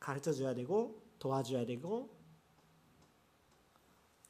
가르쳐 0.00 0.32
줘야 0.32 0.54
되고 0.54 1.02
도와줘야 1.18 1.66
되고 1.66 2.17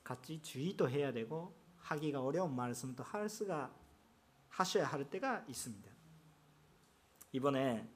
같이 0.09 0.41
주의도 0.41 0.89
해야 0.89 1.13
되고 1.13 1.55
하기가 1.77 2.23
어려운 2.23 2.57
말씀도 2.57 3.03
할 3.03 3.29
수가 3.29 3.71
하셔야 4.49 4.87
할 4.87 5.05
때가 5.11 5.45
있습니다. 5.47 5.87
이번에 7.33 7.87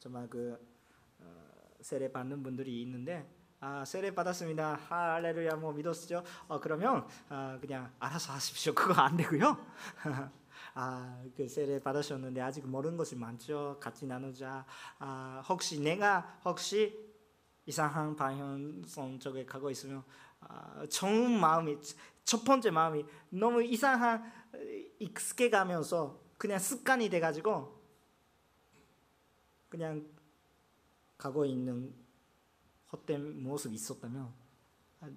정말 0.00 0.28
그 0.28 0.58
어, 1.20 1.24
세례 1.80 2.10
받는 2.10 2.42
분들이 2.42 2.82
있는데 2.82 3.32
아 3.60 3.84
세례 3.84 4.12
받았습니다. 4.12 4.74
할렐루야 4.88 5.54
뭐 5.54 5.72
믿었죠? 5.72 6.24
어 6.48 6.58
그러면 6.58 7.06
아 7.28 7.56
그냥 7.60 7.94
알아서 8.00 8.32
하십시오. 8.32 8.74
그거 8.74 9.00
안 9.00 9.16
되고요. 9.16 9.56
아그 10.74 11.46
세례 11.46 11.78
받으셨는데 11.78 12.40
아직 12.40 12.66
모르는 12.66 12.96
것이 12.96 13.14
많죠. 13.14 13.78
같이 13.78 14.06
나누자. 14.06 14.66
아 14.98 15.40
혹시 15.48 15.80
내가 15.80 16.40
혹시 16.44 17.14
이상한 17.66 18.16
방향성 18.16 19.20
쪽에 19.20 19.46
가고 19.46 19.70
있으면 19.70 20.02
아, 20.48 20.86
처음 20.90 21.40
마음이 21.40 21.78
첫 22.24 22.44
번째 22.44 22.70
마음이 22.70 23.04
너무 23.30 23.62
이상한 23.62 24.32
익숙해가면서 24.98 26.20
그냥 26.38 26.58
습관이 26.58 27.08
돼가지고 27.10 27.80
그냥 29.68 30.06
가고 31.18 31.44
있는 31.44 31.94
헛된 32.92 33.42
모습이 33.42 33.74
있었다면 33.74 34.32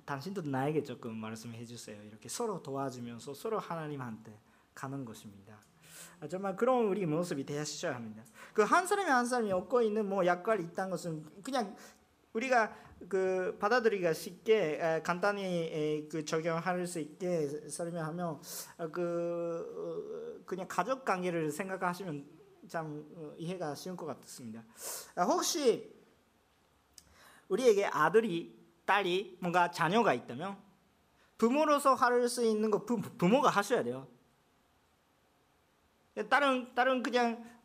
당신도 0.05 0.41
나에게 0.41 0.83
조금 0.83 1.15
말씀해 1.15 1.63
주세요. 1.65 2.01
이렇게 2.03 2.27
서로 2.27 2.61
도와주면서 2.61 3.33
서로 3.33 3.59
하나님한테 3.59 4.39
가는 4.73 5.05
것입니다. 5.05 5.57
정말 6.29 6.55
그런 6.55 6.85
우리 6.85 7.05
모습이 7.05 7.45
되셔야 7.45 7.95
합니다. 7.95 8.23
그 8.53 8.63
한 8.63 8.87
사람이 8.87 9.09
한 9.09 9.25
사람이 9.25 9.51
얻고 9.51 9.81
있는 9.81 10.09
뭐 10.09 10.25
역할이 10.25 10.63
있다는 10.63 10.91
것은 10.91 11.41
그냥 11.43 11.75
우리가 12.37 12.75
그 13.09 13.57
받아들이기가 13.59 14.13
쉽게 14.13 15.01
간단히 15.03 16.07
그 16.09 16.23
적용할 16.23 16.85
수 16.85 16.99
있게 16.99 17.67
설명하면 17.69 18.39
그 18.91 20.39
어, 20.41 20.45
그냥 20.45 20.67
가족 20.67 21.03
관계를 21.03 21.51
생각하시면 21.51 22.25
참 22.67 23.05
어, 23.15 23.33
이해가 23.37 23.73
쉬운 23.75 23.95
것 23.95 24.05
같습니다. 24.05 24.63
아, 25.15 25.23
혹시 25.23 25.95
우리에게 27.49 27.85
아들이 27.85 28.55
딸이 28.85 29.37
뭔가 29.41 29.71
자녀가 29.71 30.13
있다면 30.13 30.57
부모로서 31.37 31.93
할 31.95 32.27
수 32.29 32.43
있는 32.43 32.69
거 32.69 32.85
부, 32.85 32.99
부모가 33.01 33.49
하셔야 33.49 33.83
돼요. 33.83 34.07
다른 36.29 36.73
다른 36.75 37.03
그냥 37.03 37.43
아, 37.43 37.56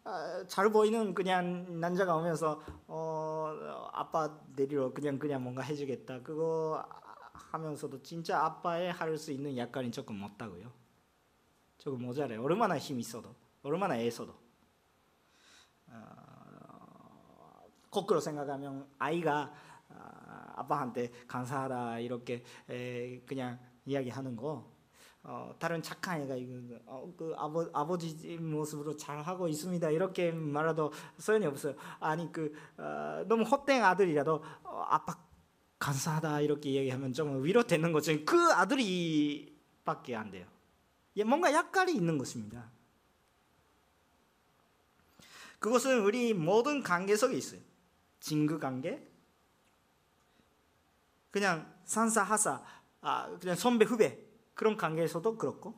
잘 0.49 0.71
보이는 0.71 1.15
그냥 1.15 1.81
남자가 1.81 2.17
오면서 2.17 2.61
어 2.89 3.91
아빠 3.93 4.37
내리러 4.57 4.93
그냥 4.93 5.19
그냥 5.19 5.43
뭔가 5.43 5.63
해주겠다 5.63 6.23
그거 6.23 6.85
하면서도 7.33 8.03
진짜 8.03 8.43
아빠의 8.45 8.93
할 8.93 9.17
수 9.19 9.31
있는 9.33 9.57
약간이 9.57 9.91
조금 9.93 10.23
없다고요. 10.23 10.73
조금 11.79 12.03
모자라요. 12.03 12.43
얼마나 12.43 12.79
힘 12.79 12.99
있어도 12.99 13.35
얼마나 13.63 13.99
애써도 13.99 14.35
어, 15.89 17.63
거꾸로 17.91 18.21
생각하면 18.21 18.89
아이가 18.99 19.53
아, 19.91 20.53
아빠한테 20.57 21.13
감사하다 21.29 21.99
이렇게 22.01 22.43
그냥 23.27 23.59
이야기하는 23.85 24.37
거 24.37 24.72
어, 25.25 25.55
다른 25.59 25.81
착한 25.83 26.21
애가 26.23 26.35
이거 26.35 26.55
어, 26.87 27.13
그 27.17 27.33
아버 27.37 27.69
아버지 27.73 28.37
모습으로 28.39 28.97
잘 28.97 29.23
하고 29.23 29.47
있습니다 29.47 29.91
이렇게 29.91 30.33
말해도 30.33 30.93
소용이 31.19 31.47
없어요. 31.47 31.75
아니 32.01 32.31
그 32.33 32.53
어, 32.77 33.25
너무 33.29 33.45
헛된 33.45 33.85
아들이라도 33.85 34.43
어, 34.65 34.87
아빠 34.89 35.17
감사하다 35.79 36.41
이렇게 36.41 36.75
얘기하면 36.75 37.13
좀 37.13 37.45
위로되는 37.45 37.93
거죠. 37.93 38.13
그 38.25 38.37
아들이밖에 38.53 40.17
안 40.17 40.31
돼요. 40.31 40.47
뭔가 41.27 41.53
약간이 41.53 41.95
있는 41.95 42.19
것입니다. 42.19 42.71
그것은 45.59 46.01
우리 46.01 46.35
모든 46.35 46.83
관계 46.83 47.15
속에 47.15 47.37
있어요. 47.37 47.61
친구 48.19 48.59
관계, 48.59 49.07
그냥 51.31 51.73
산사 51.85 52.23
하사, 52.23 52.63
아 53.01 53.29
그냥 53.41 53.57
선배 53.57 53.85
후배 53.85 54.32
그런 54.55 54.77
관계에서도 54.77 55.37
그렇고, 55.39 55.75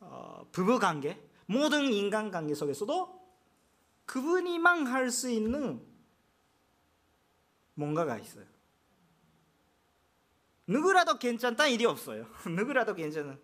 어, 0.00 0.46
부부 0.52 0.78
관계, 0.78 1.20
모든 1.46 1.92
인간 1.92 2.30
관계 2.30 2.54
속에서도 2.54 3.20
그분이만 4.06 4.86
할 4.86 5.10
수 5.10 5.30
있는 5.30 5.84
뭔가가 7.74 8.18
있어요. 8.18 8.44
누구라도 10.66 11.18
괜찮다 11.18 11.66
일이 11.66 11.84
없어요. 11.84 12.26
누구라도 12.46 12.94
괜찮은. 12.94 13.40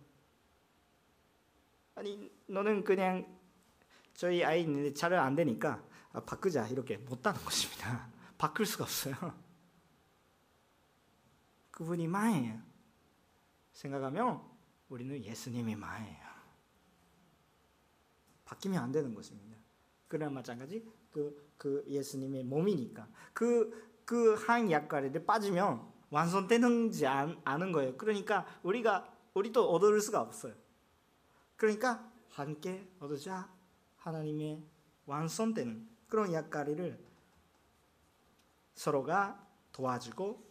아니 1.97 2.31
너는 2.47 2.85
그냥 2.85 3.27
저희 4.15 4.45
아이 4.45 4.63
있는데 4.63 4.93
잘 4.95 5.13
안 5.15 5.35
되니까 5.35 5.83
아, 6.13 6.21
바꾸자 6.21 6.69
이렇게 6.69 6.97
못하는 6.99 7.41
것입니다. 7.45 8.09
바꿀 8.39 8.67
수가 8.67 8.85
없어요. 8.85 9.15
그분이 11.73 12.07
마예요. 12.09 12.61
생각하면 13.77 14.41
우리는 14.89 15.23
예수님이 15.23 15.77
마예요. 15.77 16.27
바뀌면 18.47 18.83
안 18.83 18.93
되는 18.93 19.15
것입니다. 19.15 19.57
그러나 20.09 20.33
마찬가지 20.33 20.85
그, 21.13 21.53
그 21.59 21.85
예수님의 21.89 22.45
몸이니까 22.45 23.07
그그한 23.35 24.71
약간에 24.71 25.13
빠지면 25.25 25.87
완성되는지 26.11 27.07
아는 27.07 27.73
거예요. 27.73 27.97
그러니까 27.97 28.47
우리가 28.63 29.13
우리도 29.35 29.71
얻을 29.71 30.01
수가 30.01 30.21
없어요. 30.23 30.55
그러니까 31.57 32.11
함께 32.31 32.89
얻으자 33.01 33.53
하나님의 33.99 34.63
완성되는 35.05 35.89
그런 36.09 36.33
역할을 36.33 37.05
서로가 38.75 39.45
도와주고 39.73 40.47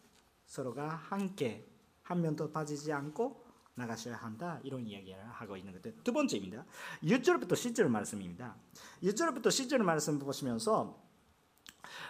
서로가 0.45 0.89
함께 0.89 1.65
한 2.05 2.21
명도 2.21 2.51
빠지지 2.51 2.93
않고 2.93 3.43
나가셔야 3.75 4.15
한다 4.15 4.59
이런 4.63 4.87
이야기를 4.87 5.21
하고 5.31 5.57
있는 5.57 5.73
것들 5.73 5.95
두 6.03 6.13
번째입니다. 6.13 6.65
6절부터 7.03 7.51
10절 7.51 7.87
말씀입니다. 7.87 8.55
6절부터 9.03 9.47
10절 9.47 9.79
말씀 9.79 10.17
보시면서 10.17 11.03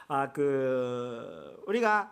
아 0.08 0.32
그 0.32 1.62
우리가 1.66 2.12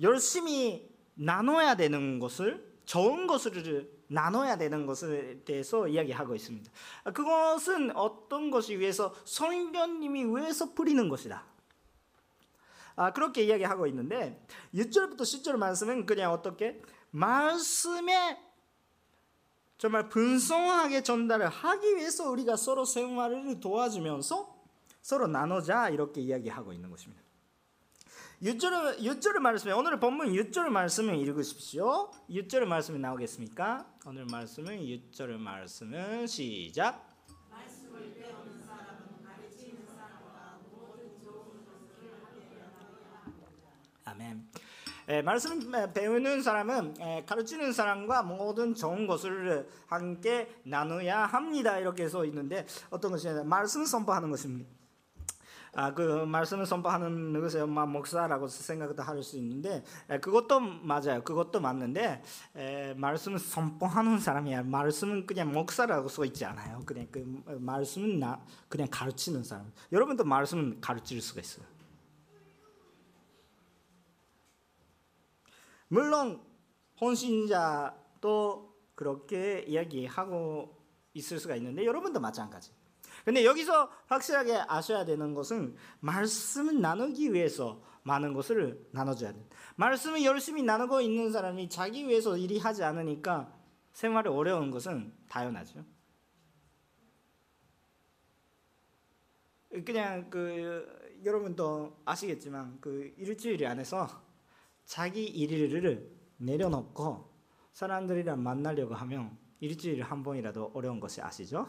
열심히 0.00 0.88
나눠야 1.14 1.76
되는 1.76 2.18
것을 2.18 2.78
좋은 2.84 3.26
것을 3.26 3.98
나눠야 4.08 4.56
되는 4.56 4.86
것에 4.86 5.42
대해서 5.44 5.88
이야기하고 5.88 6.34
있습니다. 6.34 6.70
그것은 7.12 7.94
어떤 7.96 8.50
것이 8.50 8.78
위해서 8.78 9.14
성령님이 9.24 10.24
위해서 10.24 10.72
뿌리는 10.72 11.08
것이다. 11.08 11.44
아, 12.96 13.12
그렇게 13.12 13.44
이야기하고 13.44 13.86
있는데 13.88 14.44
6절부터 14.74 15.20
10절 15.20 15.56
말씀은 15.56 16.06
그냥 16.06 16.32
어떻게 16.32 16.80
말씀에 17.10 18.38
정말 19.78 20.08
분성하게 20.08 21.02
전달을 21.02 21.48
하기 21.48 21.96
위해서 21.96 22.28
우리가 22.30 22.56
서로 22.56 22.84
생활을 22.84 23.60
도와주면서 23.60 24.56
서로 25.02 25.26
나누자 25.26 25.90
이렇게 25.90 26.20
이야기하고 26.20 26.72
있는 26.72 26.90
것입니다. 26.90 27.22
6절, 28.42 28.98
6절의 29.00 29.38
말씀에 29.38 29.72
오늘 29.72 29.98
본문 29.98 30.32
6절 30.32 30.68
말씀을 30.68 31.16
읽으십시오. 31.18 32.10
6절 32.30 32.66
말씀이 32.66 32.98
나오겠습니까? 32.98 33.86
오늘 34.06 34.26
말씀은 34.26 34.78
6절 34.80 35.38
말씀은 35.38 36.26
시작. 36.26 37.04
아멘. 44.04 44.48
에, 45.08 45.22
말씀 45.22 45.58
배우는 45.94 46.42
사람은 46.42 46.94
에, 47.00 47.24
가르치는 47.24 47.72
사람과 47.72 48.22
모든 48.22 48.74
좋은 48.74 49.06
것을 49.06 49.66
함께 49.86 50.48
나누야 50.64 51.24
합니다. 51.24 51.78
이렇게 51.78 52.08
써 52.08 52.26
있는데 52.26 52.66
어떤 52.90 53.12
것이냐 53.12 53.42
말씀 53.44 53.86
선포하는 53.86 54.30
것입니다. 54.30 54.70
아, 55.74 55.94
그 55.94 56.02
말씀을 56.24 56.66
선포하는 56.66 57.38
것에 57.40 57.64
막 57.64 57.88
목사라고 57.88 58.48
생각도 58.48 59.02
할 59.02 59.22
수 59.22 59.36
있는데 59.38 59.82
에, 60.10 60.18
그것도 60.18 60.60
맞아요. 60.60 61.22
그것도 61.24 61.60
맞는데 61.60 62.22
에, 62.56 62.94
말씀을 62.94 63.38
선포하는 63.38 64.18
사람이야. 64.18 64.64
말씀은 64.64 65.26
그냥 65.26 65.52
목사라고 65.52 66.08
써 66.08 66.24
있지 66.26 66.44
않아요. 66.44 66.82
그냥 66.84 67.06
그 67.10 67.42
말씀은 67.60 68.18
나 68.18 68.40
그냥 68.68 68.88
가르치는 68.90 69.42
사람. 69.42 69.72
여러분도 69.90 70.24
말씀은 70.24 70.80
가르칠 70.82 71.22
수가 71.22 71.40
있어요. 71.40 71.77
물론 75.88 76.40
혼신자도 77.00 78.74
그렇게 78.94 79.64
이야기하고 79.66 80.76
있을 81.14 81.38
수가 81.38 81.56
있는데 81.56 81.84
여러분도 81.84 82.20
마찬가지. 82.20 82.72
근데 83.24 83.44
여기서 83.44 83.90
확실하게 84.06 84.64
아셔야 84.68 85.04
되는 85.04 85.34
것은 85.34 85.76
말씀을 86.00 86.80
나누기 86.80 87.32
위해서 87.32 87.82
많은 88.02 88.32
것을 88.32 88.88
나눠줘야 88.92 89.32
돼. 89.32 89.46
말씀을 89.76 90.24
열심히 90.24 90.62
나누고 90.62 91.00
있는 91.00 91.30
사람이 91.30 91.68
자기 91.68 92.08
위해서 92.08 92.36
일이 92.36 92.58
하지 92.58 92.82
않으니까 92.82 93.52
생활이 93.92 94.28
어려운 94.28 94.70
것은 94.70 95.12
당연하죠. 95.28 95.84
그냥 99.84 100.30
그 100.30 101.18
여러분도 101.24 102.00
아시겠지만 102.04 102.80
그 102.80 103.12
일주일 103.18 103.66
안에서 103.66 104.27
자기 104.88 105.26
일을 105.26 106.10
내려놓고 106.38 107.30
사람들이랑 107.74 108.42
만나려고 108.42 108.94
하면 108.94 109.36
일주일에 109.60 110.02
한 110.02 110.22
번이라도 110.22 110.72
어려운 110.74 110.98
것이 110.98 111.20
아시죠? 111.20 111.68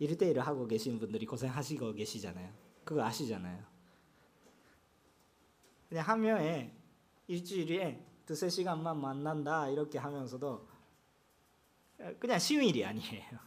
일대일을 0.00 0.44
하고 0.44 0.66
계신 0.66 0.98
분들이 0.98 1.24
고생하시고 1.24 1.92
계시잖아요. 1.92 2.52
그거 2.84 3.04
아시잖아요. 3.04 3.64
그냥 5.88 6.08
한 6.08 6.20
명에 6.20 6.76
일주일에 7.28 8.04
두세 8.26 8.48
시간만 8.48 9.00
만난다 9.00 9.68
이렇게 9.68 9.98
하면서도 9.98 10.68
그냥 12.18 12.40
쉬운 12.40 12.64
일이 12.64 12.84
아니에요. 12.84 13.38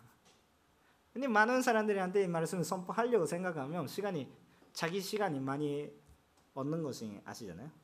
근데 1.11 1.27
많은 1.27 1.61
사람들한테 1.61 2.23
이 2.23 2.27
말씀을 2.29 2.63
선포하려고 2.63 3.25
생각하면 3.25 3.87
시간이 3.87 4.31
자기 4.71 5.01
시간이 5.01 5.41
많이 5.41 5.91
얻는 6.53 6.81
것이 6.81 7.19
아시잖아요. 7.25 7.80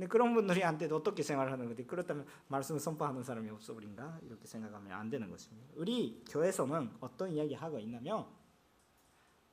근데 0.00 0.08
그런 0.08 0.32
분들이 0.32 0.62
한테 0.62 0.86
어떻게 0.86 1.22
생활하는 1.22 1.66
건지 1.66 1.84
그렇다면 1.84 2.26
말씀을 2.48 2.80
선포하는 2.80 3.22
사람이 3.22 3.50
없어 3.50 3.74
버린가 3.74 4.20
이렇게 4.22 4.46
생각하면 4.46 4.92
안 4.98 5.10
되는 5.10 5.28
것입니다. 5.28 5.68
우리 5.74 6.24
교회에서는 6.26 6.96
어떤 7.00 7.30
이야기 7.30 7.52
하고 7.52 7.78
있냐면 7.78 8.26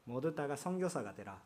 모두 0.06 0.34
다가 0.34 0.56
선교사가 0.56 1.14
되라. 1.14 1.44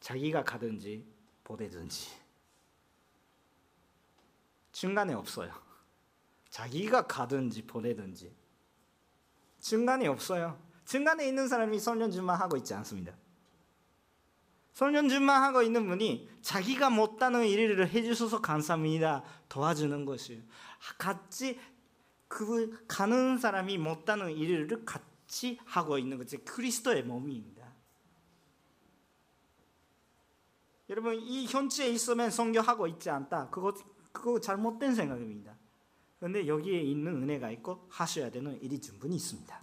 자기가 0.00 0.44
가든지 0.44 1.06
보내든지 1.44 2.08
중간에 4.72 5.12
없어요. 5.12 5.52
자기가 6.48 7.06
가든지 7.06 7.66
보내든지 7.66 8.34
중간에 9.60 10.06
없어요. 10.06 10.58
중간에 10.86 11.28
있는 11.28 11.48
사람이 11.48 11.78
선년주만 11.78 12.40
하고 12.40 12.56
있지 12.56 12.72
않습니다. 12.72 13.14
선년주만 14.78 15.42
하고 15.42 15.62
있는 15.62 15.88
분이 15.88 16.28
자기가 16.40 16.88
못하는 16.88 17.44
일을 17.44 17.88
해주셔서 17.88 18.40
감사합니다. 18.40 19.24
도와주는 19.48 20.04
것이에요. 20.04 20.40
같이 20.96 21.58
그 22.28 22.86
가는 22.86 23.38
사람이 23.38 23.76
못하는 23.76 24.30
일을 24.30 24.84
같이 24.84 25.58
하고 25.64 25.98
있는 25.98 26.16
것이 26.16 26.36
그리스도의 26.44 27.02
몸입니다. 27.02 27.66
여러분 30.90 31.16
이 31.16 31.46
현지에 31.46 31.88
있으면 31.88 32.30
성교하고 32.30 32.86
있지 32.86 33.10
않다. 33.10 33.50
그거 33.50 33.74
그거 34.12 34.38
잘못된 34.38 34.94
생각입니다. 34.94 35.56
그런데 36.20 36.46
여기에 36.46 36.82
있는 36.82 37.20
은혜가 37.24 37.50
있고 37.50 37.84
하셔야 37.90 38.30
되는 38.30 38.62
일이 38.62 38.80
충분히 38.80 39.16
있습니다. 39.16 39.60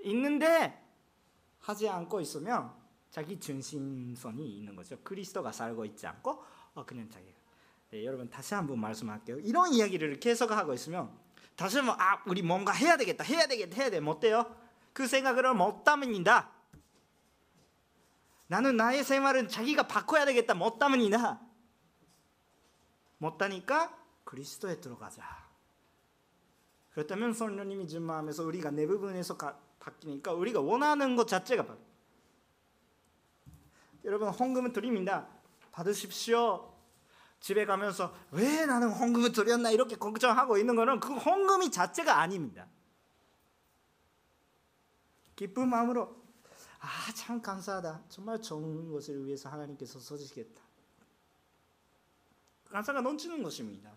있는데 0.00 0.83
하지 1.64 1.88
않고 1.88 2.20
있으면 2.20 2.72
자기 3.10 3.40
중심성이 3.40 4.58
있는 4.58 4.76
거죠. 4.76 4.98
그리스도가 5.02 5.50
살고 5.50 5.84
있지 5.86 6.06
않고 6.06 6.44
어, 6.74 6.84
그냥 6.84 7.08
자기가. 7.08 7.32
네, 7.90 8.04
여러분 8.04 8.28
다시 8.28 8.54
한번 8.54 8.78
말씀할게요. 8.80 9.38
이런 9.38 9.72
이야기를 9.72 10.20
계속 10.20 10.50
하고 10.50 10.74
있으면 10.74 11.16
다시 11.56 11.78
한번 11.78 11.96
아 11.98 12.22
우리 12.26 12.42
뭔가 12.42 12.72
해야 12.72 12.96
되겠다 12.96 13.24
해야 13.24 13.46
되겠다 13.46 13.76
해야 13.76 13.90
돼 13.90 14.00
못돼요? 14.00 14.54
그 14.92 15.06
생각을 15.06 15.54
못하면이다. 15.54 16.50
나는 18.48 18.76
나의 18.76 19.02
생활은 19.02 19.48
자기가 19.48 19.84
바꿔야 19.84 20.26
되겠다 20.26 20.54
못하면이다. 20.54 21.40
못하니까 23.18 23.96
그리스도에 24.24 24.80
들어가자. 24.80 25.24
그렇다면 26.90 27.32
성령님이 27.32 27.88
준마하면서 27.88 28.44
우리가 28.44 28.70
내 28.70 28.86
부분에서 28.86 29.36
가, 29.36 29.58
바뀌니까 29.84 30.32
우리가 30.32 30.60
원하는 30.60 31.14
것 31.14 31.28
자체가 31.28 31.66
바뀌. 31.66 31.80
여러분 34.04 34.28
헌금을 34.28 34.72
드립니다. 34.72 35.28
받으십시오. 35.72 36.72
집에 37.40 37.66
가면서 37.66 38.14
왜 38.30 38.64
나는 38.64 38.90
헌금을 38.90 39.32
드렸나 39.32 39.70
이렇게 39.70 39.96
걱정하고 39.96 40.56
있는 40.56 40.76
거는 40.76 41.00
그 41.00 41.14
헌금이 41.14 41.70
자체가 41.70 42.18
아닙니다. 42.18 42.66
기쁜 45.36 45.68
마음으로 45.68 46.24
아 46.80 47.12
참 47.14 47.40
감사하다. 47.40 48.04
정말 48.08 48.40
좋은 48.40 48.90
것을 48.90 49.24
위해서 49.26 49.48
하나님께서 49.48 49.98
써주시겠다. 49.98 50.62
감사가 52.70 53.00
넘치는 53.02 53.42
것입니다. 53.42 53.92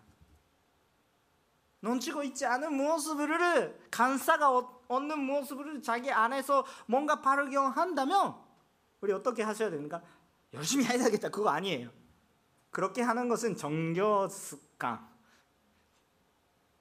넘치고 1.80 2.22
있지 2.24 2.44
않은 2.46 2.74
모습을 2.74 3.88
감사가 3.90 4.77
얻는 4.88 5.18
모습을 5.18 5.82
자기 5.82 6.10
안에서 6.10 6.64
뭔가 6.86 7.20
발견한다면 7.20 8.34
우리 9.00 9.12
어떻게 9.12 9.42
하셔야 9.42 9.70
됩니까? 9.70 10.02
열심히 10.54 10.84
해야 10.84 10.98
되겠다 10.98 11.28
그거 11.28 11.50
아니에요. 11.50 11.90
그렇게 12.70 13.02
하는 13.02 13.28
것은 13.28 13.56
정교 13.56 14.28
습관. 14.28 15.06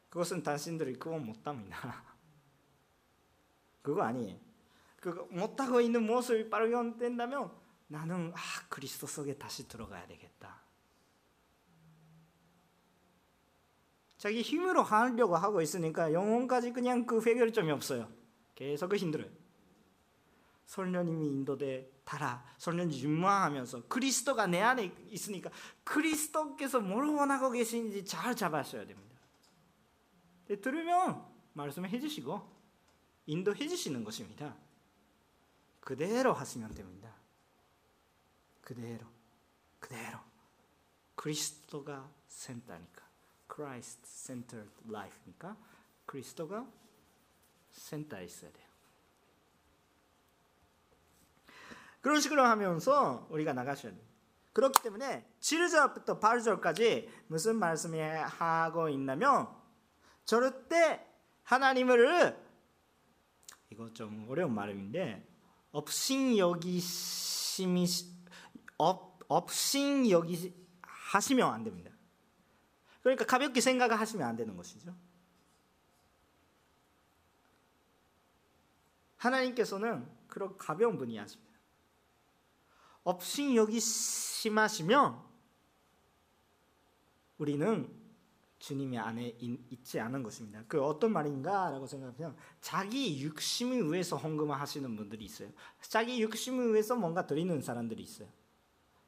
그것은 0.09 0.41
당신들이 0.41 0.97
그거 0.97 1.17
못합니다. 1.17 2.03
그거 3.83 4.03
아니에요. 4.03 4.39
그거 4.99 5.27
못하고 5.29 5.79
있는 5.79 6.05
모습이 6.05 6.49
발견된다면 6.49 7.51
나는 7.87 8.33
아 8.35 8.39
그리스도 8.69 9.07
속에 9.07 9.37
다시 9.37 9.67
들어가야 9.67 10.07
되겠다. 10.07 10.66
자기 14.17 14.41
힘으로 14.41 14.81
하려고 14.83 15.35
하고 15.35 15.61
있으니까 15.61 16.11
영혼까지 16.13 16.73
그냥 16.73 17.05
그 17.05 17.21
해결점이 17.21 17.71
없어요. 17.71 18.09
계속 18.55 18.89
그 18.89 18.97
힘들어요. 18.97 19.29
설녀님이 20.65 21.27
인도돼 21.27 22.01
달아 22.03 22.43
설년이 22.57 23.01
융마하면서 23.01 23.87
그리스도가 23.87 24.47
내 24.47 24.61
안에 24.61 24.93
있으니까 25.09 25.49
그리스도께서 25.83 26.79
뭘 26.81 27.05
원하고 27.05 27.51
계신지 27.51 28.03
잘 28.05 28.35
잡아셔야 28.35 28.85
됩니다. 28.85 29.17
들으면 30.61 31.23
말씀을 31.53 31.89
해주시고 31.89 32.57
인도해 33.27 33.67
주시는 33.67 34.03
것입니다. 34.03 34.55
그대로 35.79 36.33
하시면 36.33 36.73
됩니다. 36.73 37.13
그대로 38.61 39.05
그대로 39.79 40.19
그리스도가 41.15 42.09
센터니까 42.27 42.96
Christ 43.51 44.01
centered 44.05 44.71
life니까 44.87 45.57
그리스도가 46.05 46.67
센터에 47.71 48.25
있어야 48.25 48.51
돼요. 48.51 48.67
그런 52.01 52.21
식으로 52.21 52.43
하면서 52.43 53.27
우리가 53.29 53.53
나가셔야 53.53 53.91
돼요. 53.91 54.07
그렇기 54.53 54.81
때문에 54.81 55.27
7절부터 55.39 56.19
8절까지 56.19 57.09
무슨 57.27 57.57
말씀이 57.57 57.99
하고 57.99 58.89
있냐면 58.89 59.47
절대 60.25 61.05
하나님을 61.43 62.47
이거 63.69 63.93
좀 63.93 64.25
어려운 64.29 64.53
말인데 64.53 65.27
업신 65.71 66.37
여기심이 66.37 67.85
업 68.77 69.19
업신 69.27 70.09
여기 70.09 70.53
하시면 70.81 71.53
안 71.53 71.63
됩니다. 71.63 71.91
그러니까 73.07 73.25
가볍게 73.25 73.61
생각하시면 73.61 74.27
안 74.27 74.35
되는 74.35 74.57
것이죠. 74.57 74.93
하나님께서는 79.15 80.05
그런 80.27 80.57
가벼운 80.57 80.97
분이 80.97 81.17
하십니다. 81.17 81.53
업신 83.05 83.55
여기 83.55 83.79
심하시면 83.79 85.23
우리는 87.37 87.89
주님의 88.59 88.99
안에 88.99 89.37
있지 89.39 90.01
않은 90.01 90.21
것입니다. 90.21 90.65
그 90.67 90.83
어떤 90.83 91.13
말인가라고 91.13 91.87
생각하면 91.87 92.35
자기 92.59 93.21
육심을 93.21 93.89
위해서 93.89 94.17
헌금을 94.17 94.59
하시는 94.59 94.93
분들이 94.97 95.23
있어요. 95.23 95.49
자기 95.79 96.21
육심을 96.21 96.73
위해서 96.73 96.97
뭔가 96.97 97.25
드리는 97.25 97.61
사람들이 97.61 98.03
있어요. 98.03 98.27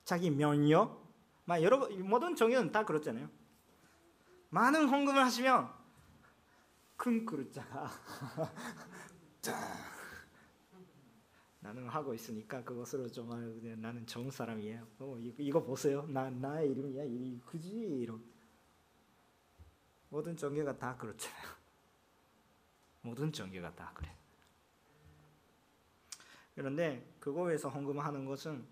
자기 0.06 0.30
명령, 0.30 1.06
막 1.44 1.62
여러 1.62 1.90
모든 1.90 2.38
종교는 2.38 2.72
다 2.72 2.86
그렇잖아요. 2.86 3.30
많은 4.50 4.88
헌금을 4.88 5.24
하시면 5.24 5.70
큰 6.98 7.26
그릇자가 7.26 7.90
나는 11.62 11.88
하고 11.88 12.14
있으니까 12.14 12.64
그것으로 12.64 13.10
좀 13.10 13.30
그냥 13.62 13.82
나는 13.82 14.06
좋은 14.06 14.32
사람이에요. 14.32 14.88
어, 15.00 15.18
이거, 15.20 15.62
보세요. 15.62 16.06
나 16.08 16.30
나의 16.30 16.72
이름이야. 16.72 17.04
이 17.04 17.40
그지 17.46 17.70
이런 17.70 18.24
모든 20.10 20.36
종교가 20.36 20.78
다 20.78 20.96
그렇잖아요. 20.98 21.48
모든 23.04 23.32
종교가 23.32 23.76
다 23.76 23.92
그래. 23.94 24.16
그런데 26.56 27.16
그거에서 27.20 27.70
헌금하는 27.70 28.26
것은 28.26 28.66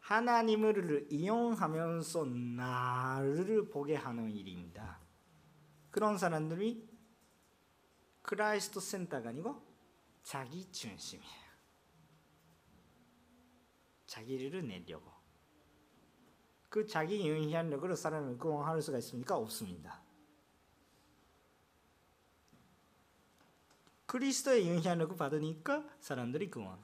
하나님을 0.00 1.06
이용하면서 1.10 2.24
나를 2.24 3.68
보게 3.68 3.94
하는 3.94 4.30
일입니다. 4.30 5.01
그런 5.92 6.18
사람들이 6.18 6.88
Christ 8.22 8.80
center가 8.80 9.28
아니고 9.28 9.62
자기 10.24 10.68
중심이에요. 10.72 11.42
자기를 14.06 14.66
내려고. 14.66 15.12
그 16.68 16.86
자기 16.86 17.28
영향력으로 17.28 17.94
사람을 17.94 18.38
구원할 18.38 18.80
수가 18.80 18.98
있습니까? 18.98 19.36
없습니다. 19.36 20.02
그리스도의 24.06 24.68
영향력을 24.68 25.16
받으니까 25.16 25.86
사람들이 26.00 26.50
구원. 26.50 26.78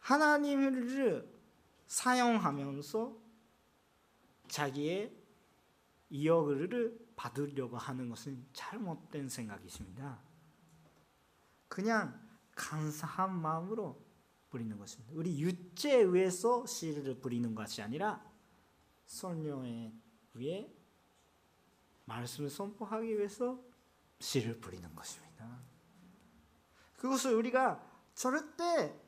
하나님을 0.00 1.28
사용하면서 1.86 3.16
자기의 4.48 5.19
이역을 6.10 6.98
받으려고 7.16 7.78
하는 7.78 8.08
것은 8.08 8.44
잘못된 8.52 9.28
생각이십니다. 9.28 10.20
그냥 11.68 12.20
감사한 12.54 13.40
마음으로 13.40 14.04
부리는 14.50 14.76
것입니다. 14.76 15.12
우리 15.14 15.40
육체에 15.40 16.02
의해서 16.02 16.66
씨를 16.66 17.20
부리는 17.20 17.54
것이 17.54 17.80
아니라 17.80 18.24
성령에 19.06 19.92
의해 20.34 20.70
말씀을 22.04 22.50
선포하기 22.50 23.16
위해서 23.16 23.62
씨를 24.18 24.60
부리는 24.60 24.92
것입니다. 24.94 25.60
그것을 26.96 27.34
우리가 27.34 27.88
절대 28.14 29.00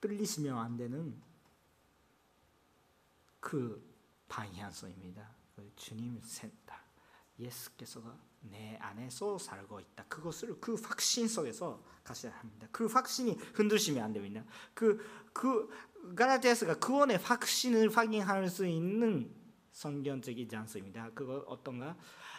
끌리시면 0.00 0.56
안 0.58 0.76
되는 0.76 1.27
그 3.40 3.82
방향성입니다. 4.28 5.36
그 5.56 5.72
주님 5.76 6.20
센터 6.22 6.74
예수께서가 7.38 8.16
내 8.40 8.76
안에서 8.80 9.38
살고 9.38 9.80
있다. 9.80 10.04
그것을 10.08 10.60
그 10.60 10.74
확신 10.74 11.28
속에서 11.28 11.82
가셔야 12.04 12.32
합니다. 12.32 12.68
그 12.72 12.86
확신이 12.86 13.32
흔들리면 13.54 14.02
안 14.02 14.12
됩니다. 14.12 14.44
그, 14.74 14.98
그, 15.32 15.68
가라티아스가 16.14 16.78
구원의 16.78 17.18
확신을 17.18 17.96
확인할 17.96 18.48
수 18.48 18.66
있는 18.66 19.34
성경적이지 19.72 20.56
않습니다. 20.56 21.10
그거 21.14 21.44
어떤가? 21.46 21.96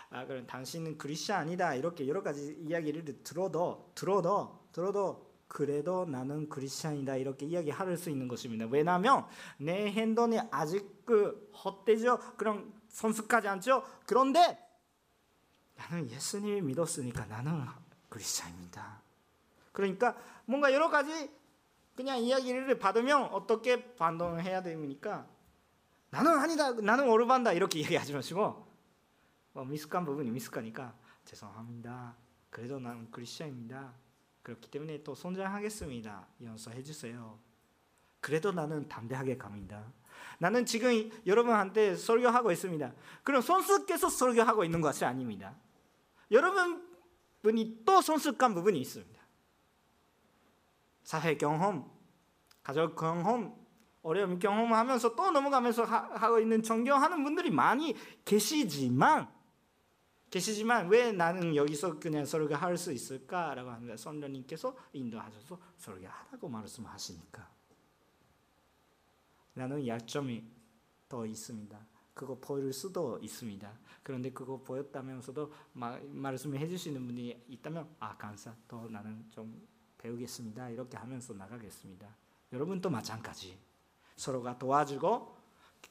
아, 0.09 0.25
그럼 0.25 0.47
당신은 0.47 0.97
그리스도 0.97 1.35
아니다 1.35 1.75
이렇게 1.75 2.07
여러 2.07 2.23
가지 2.23 2.57
이야기를 2.61 3.23
들어도 3.23 3.91
들어도 3.93 4.67
들어도 4.71 5.28
그래도 5.49 6.05
나는 6.05 6.47
그리스도이다 6.47 7.17
이렇게 7.17 7.47
이야기할 7.47 7.97
수 7.97 8.09
있는 8.09 8.27
것입니다. 8.27 8.67
왜냐하면 8.67 9.25
내 9.57 9.91
행동이 9.91 10.39
아직 10.51 11.03
그 11.05 11.51
헛되죠. 11.53 12.19
그런 12.37 12.71
선숙하지 12.87 13.47
않죠. 13.47 13.83
그런데 14.05 14.57
나는 15.75 16.09
예수님을 16.09 16.61
믿었으니까 16.61 17.25
나는 17.25 17.65
그리스도입니다. 18.09 19.01
그러니까 19.71 20.15
뭔가 20.45 20.71
여러 20.71 20.89
가지 20.89 21.31
그냥 21.95 22.19
이야기를 22.19 22.77
받으면 22.77 23.25
어떻게 23.33 23.95
반동해야 23.95 24.61
됩니까? 24.61 25.27
나는 26.11 26.37
아니다, 26.37 26.73
나는 26.73 27.09
오르반다 27.09 27.53
이렇게 27.53 27.79
얘기하지 27.83 28.13
마시고 28.13 28.67
뭐 29.53 29.65
미숙한 29.65 30.05
부분이 30.05 30.29
미숙하니까 30.29 30.95
죄송합니다. 31.25 32.15
그래도 32.51 32.79
나는 32.79 33.09
그리스도입니다. 33.09 33.93
그렇기 34.43 34.69
때문에 34.71 35.03
또 35.03 35.15
성장하겠습니다. 35.15 36.27
연서해 36.43 36.83
주세요. 36.83 37.39
그래도 38.21 38.51
나는 38.51 38.87
담대하게 38.87 39.37
갑니다. 39.37 39.83
나는 40.39 40.65
지금 40.65 41.09
여러분한테 41.25 41.95
설교하고 41.95 42.51
있습니다. 42.51 42.93
그럼 43.23 43.41
선수께서 43.41 44.09
설교하고 44.09 44.63
있는 44.63 44.81
것이 44.81 45.05
아닙니다. 45.05 45.55
여러분분이 46.31 47.83
또 47.85 48.01
손숙한 48.01 48.53
부분이 48.53 48.79
있습니다. 48.79 49.19
사회 51.03 51.37
경험, 51.37 51.89
가족 52.63 52.95
경험, 52.95 53.55
어려움 54.01 54.39
경험하면서 54.39 55.15
또 55.15 55.31
넘어가면서 55.31 55.83
하, 55.83 56.29
고 56.29 56.39
있는 56.39 56.63
존경하는 56.63 57.23
분들이 57.23 57.51
많이 57.51 57.95
계시지만 58.25 59.27
계시지만 60.29 60.89
왜 60.89 61.11
나는 61.11 61.55
여기서 61.55 61.99
그냥 61.99 62.25
설교할 62.25 62.77
수 62.77 62.91
있을까라고 62.91 63.69
하는데 63.69 63.97
선녀님께서 63.97 64.75
인도하셔서 64.93 65.59
설교하라고 65.77 66.47
말씀하시니까. 66.47 67.49
나는 69.53 69.85
약점이 69.85 70.43
더 71.07 71.25
있습니다. 71.25 71.87
그거 72.13 72.37
보일 72.39 72.71
수도 72.73 73.17
있습니다. 73.19 73.79
그런데 74.03 74.31
그거 74.31 74.61
보였다면서도 74.61 75.51
말씀해 75.73 76.67
주시는 76.67 77.05
분이 77.07 77.45
있다면 77.47 77.95
아 77.99 78.15
감사. 78.17 78.53
또 78.67 78.87
나는 78.89 79.25
좀 79.31 79.67
배우겠습니다. 79.97 80.69
이렇게 80.69 80.97
하면서 80.97 81.33
나가겠습니다. 81.33 82.07
여러분도 82.53 82.89
마찬가지. 82.89 83.57
서로가 84.15 84.57
도와주고 84.57 85.38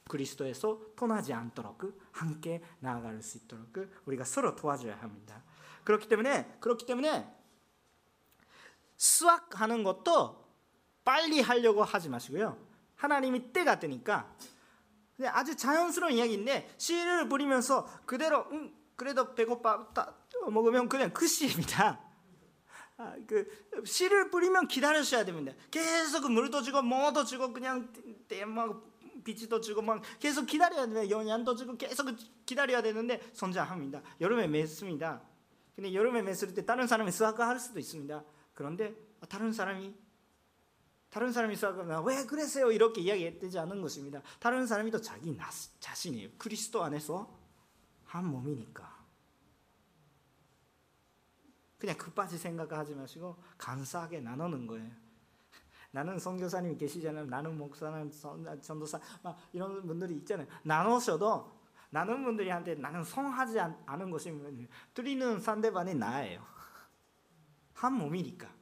그리스도에서 0.09 0.81
떠나지 0.97 1.31
않도록 1.31 1.81
함께 2.11 2.61
나아갈 2.79 3.21
수 3.21 3.37
있도록 3.37 3.73
우리가 4.05 4.25
서로 4.25 4.57
도와줘야 4.57 4.97
합니다 4.97 5.41
그렇기 5.85 6.09
때문에 6.09 6.57
그렇기 6.59 6.85
때문에 6.85 7.33
수학하는 8.97 9.83
것도 9.83 10.45
빨리 11.05 11.39
하려고 11.39 11.83
하지 11.85 12.09
마시고요 12.09 12.61
하나님이 12.97 13.53
때가 13.53 13.79
되니까 13.79 14.35
아주 15.27 15.55
자연스러운 15.55 16.13
이야기인데 16.13 16.73
씨를 16.77 17.29
뿌리면서 17.29 17.85
그대로 18.05 18.47
음, 18.51 18.73
그래도 18.95 19.33
배고파 19.33 19.87
먹으면 20.49 20.89
그냥 20.89 21.11
그 21.13 21.27
씨입니다. 21.27 21.99
아, 22.97 23.15
그 23.27 23.47
씨를 23.85 24.29
뿌리면 24.29 24.67
기다리셔야 24.67 25.23
됩니다. 25.25 25.53
계속 25.71 26.29
물도 26.29 26.61
주고 26.61 26.81
뭐도 26.81 27.23
주고 27.23 27.53
그냥 27.53 27.91
막 28.47 28.83
빛도 29.35 29.61
주고 29.61 29.81
막 29.81 30.01
계속 30.19 30.45
기다려야 30.45 30.87
돼요. 30.87 31.09
영양도 31.09 31.55
주고 31.55 31.77
계속 31.77 32.07
기다려야 32.45 32.81
되는데 32.81 33.21
성장합니다. 33.33 34.01
여름에 34.21 34.47
맺습니다. 34.47 35.21
근데 35.75 35.93
여름에 35.93 36.21
맺을 36.21 36.53
때 36.53 36.65
다른 36.65 36.87
사람이 36.87 37.11
수학할 37.11 37.59
수도 37.59 37.79
있습니다. 37.79 38.23
그런데 38.53 38.95
다른 39.29 39.53
사람이 39.53 39.95
다른 41.09 41.31
사람이 41.31 41.55
있어가면 41.55 42.05
왜 42.05 42.25
그랬어요? 42.25 42.71
이렇게 42.71 43.01
이야기되지 43.01 43.57
않은 43.59 43.81
것입니다. 43.81 44.21
다른 44.39 44.67
사람이 44.67 44.91
또 44.91 45.01
자기 45.01 45.35
나, 45.35 45.49
자신이에요. 45.79 46.29
그리스도 46.37 46.83
안에서 46.83 47.35
한 48.05 48.25
몸이니까. 48.25 48.99
그냥 51.79 51.97
급하게 51.97 52.37
생각하지 52.37 52.93
마시고 52.93 53.41
감사하게 53.57 54.19
나누는 54.19 54.67
거예요. 54.67 55.08
나는 55.91 56.19
선교사님이 56.19 56.77
계시잖아요. 56.77 57.25
나는 57.25 57.57
목사님, 57.57 58.11
전도사 58.61 58.99
막 59.23 59.37
이런 59.51 59.85
분들이 59.85 60.15
있잖아요. 60.17 60.47
나누셔도 60.63 61.59
나눈 61.89 62.23
분들이한테 62.23 62.75
나는 62.75 63.03
성하지 63.03 63.59
않은 63.59 64.11
것이 64.11 64.31
드리는 64.93 65.39
상대방이 65.39 65.95
나예요. 65.95 66.45
한 67.73 67.93
몸이니까. 67.93 68.59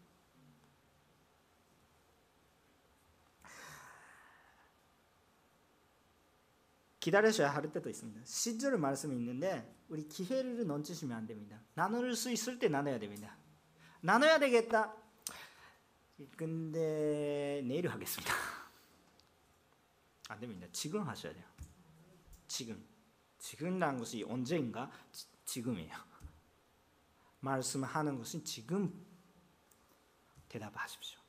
기다리셔야 6.99 7.49
할 7.53 7.71
때도 7.71 7.89
있습니다. 7.89 8.21
시절 8.25 8.77
말씀이 8.77 9.15
있는데 9.15 9.73
우리 9.87 10.07
기회를 10.07 10.67
넘치시면 10.67 11.17
안 11.17 11.25
됩니다. 11.25 11.61
나눌 11.73 12.15
수 12.15 12.29
있을 12.31 12.59
때 12.59 12.67
나눠야 12.67 12.99
됩니다. 12.99 13.37
나눠야 14.01 14.39
되겠다. 14.39 14.93
근데 16.35 17.61
내일 17.65 17.87
하겠습니다. 17.89 18.33
안 20.29 20.39
됩니다. 20.39 20.67
지금 20.71 21.07
하셔야 21.07 21.33
돼요. 21.33 21.45
지금. 22.47 22.87
지금이라는 23.39 23.99
것이 23.99 24.23
언제인가? 24.27 24.91
지, 25.45 25.61
금이에요 25.61 25.93
말씀하는 27.39 28.17
것은 28.17 28.43
지금 28.43 29.05
대답하십시오. 30.49 31.19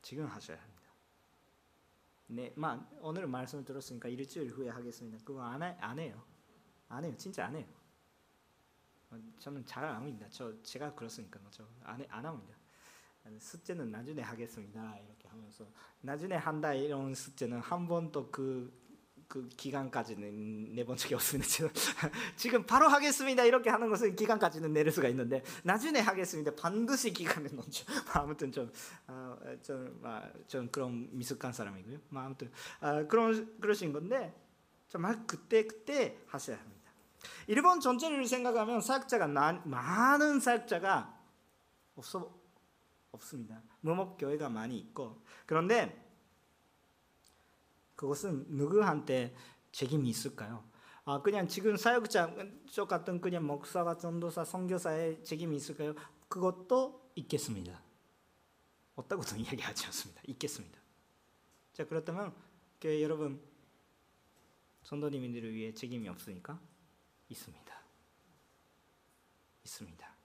지금 0.00 0.26
하셔야 0.26 0.58
합니다. 0.60 0.82
네, 2.28 2.52
마, 2.56 2.84
오늘 3.00 3.26
말씀을 3.26 3.64
들었으니까 3.64 4.08
일주일 4.08 4.50
후에 4.50 4.70
하겠습니다. 4.70 5.18
그거 5.24 5.42
안, 5.42 5.62
해, 5.62 5.76
안 5.80 5.98
해요. 5.98 6.24
안 6.88 7.04
해요. 7.04 7.14
진짜 7.16 7.46
안 7.46 7.56
해요. 7.56 7.66
어, 9.10 9.18
저는 9.38 9.64
잘 9.66 9.84
안 9.84 9.96
합니다. 9.96 10.26
저 10.30 10.60
제가 10.62 10.94
그렇으니까 10.94 11.38
저안 11.50 12.04
안 12.08 12.26
합니다. 12.26 12.56
숙제는 13.38 13.90
나중에 13.90 14.22
하겠습니다. 14.22 14.96
이렇게 15.04 15.28
하면서 15.28 15.66
나중에 16.00 16.34
한다 16.34 16.72
이런 16.72 17.14
숙제는 17.14 17.60
한 17.60 17.86
번도 17.86 18.30
그, 18.30 18.72
그 19.28 19.48
기간까지는 19.48 20.74
내본 20.74 20.96
적이 20.96 21.14
없습니다. 21.14 21.48
지금, 22.36 22.64
바로 22.64 22.88
하겠습니다. 22.88 23.44
이렇게 23.44 23.70
하는 23.70 23.88
것은 23.88 24.14
기간까지는 24.16 24.72
내릴 24.72 24.92
수가 24.92 25.08
있는데 25.08 25.42
나중에 25.64 25.98
하겠습니다. 26.00 26.54
반드시 26.54 27.12
기간을 27.12 27.54
넣죠. 27.56 27.84
아무튼 28.14 28.52
좀, 28.52 28.72
아, 29.06 29.36
좀, 29.62 30.00
아, 30.04 30.22
좀 30.46 30.68
그런 30.68 31.08
미숙한 31.12 31.52
사람이고요. 31.52 31.98
뭐 32.08 32.22
아무튼 32.22 32.50
아, 32.80 33.02
그런 33.04 33.58
그러신 33.60 33.92
건데 33.92 34.34
정말 34.88 35.26
그때 35.26 35.66
그때 35.66 36.18
하셔야 36.28 36.58
합니다. 36.58 36.76
일본 37.48 37.80
전체를 37.80 38.26
생각하면 38.26 38.80
사역자가 38.80 39.26
나, 39.26 39.52
많은 39.64 40.40
사역자가 40.40 41.16
없어 41.96 42.45
없습니다. 43.16 43.62
무목 43.80 44.16
교회가 44.18 44.48
많이 44.48 44.78
있고 44.78 45.22
그런데 45.44 46.04
그것은 47.96 48.46
누구한테 48.48 49.34
책임이 49.72 50.08
있을까요? 50.08 50.64
아 51.04 51.22
그냥 51.22 51.46
지금 51.48 51.76
사역자 51.76 52.34
쪽 52.66 52.88
같은 52.88 53.20
그냥 53.20 53.46
목사가 53.46 53.96
전도사 53.96 54.44
선교사의 54.44 55.22
책임이 55.24 55.56
있을까요? 55.56 55.94
그것도 56.28 57.12
있겠습니다. 57.16 57.80
없다고도 58.96 59.36
이야기하지 59.36 59.86
않습니다. 59.86 60.22
있겠습니다. 60.26 60.80
자 61.72 61.86
그렇다면 61.86 62.34
교회 62.80 63.02
여러분 63.02 63.40
전도님들을 64.82 65.52
위해 65.54 65.72
책임이 65.74 66.08
없으니까 66.08 66.60
있습니다. 67.28 67.82
있습니다. 69.64 70.15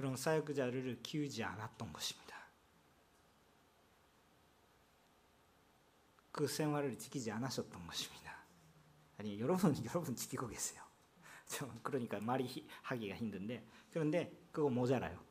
그런 0.00 0.16
사역자를 0.16 1.02
키우지 1.02 1.44
않았던 1.44 1.92
것입니다. 1.92 2.34
그 6.32 6.46
생활을 6.46 6.96
지키지 6.96 7.30
않으셨던 7.30 7.86
것입니다. 7.86 8.34
아니 9.18 9.38
여러분 9.38 9.76
여러분 9.84 10.16
지키고 10.16 10.48
계세요. 10.48 10.82
그러니까 11.82 12.18
말이 12.18 12.66
하기가 12.80 13.14
힘든데 13.14 13.66
그런데 13.90 14.34
그거 14.50 14.70
모자라요. 14.70 15.22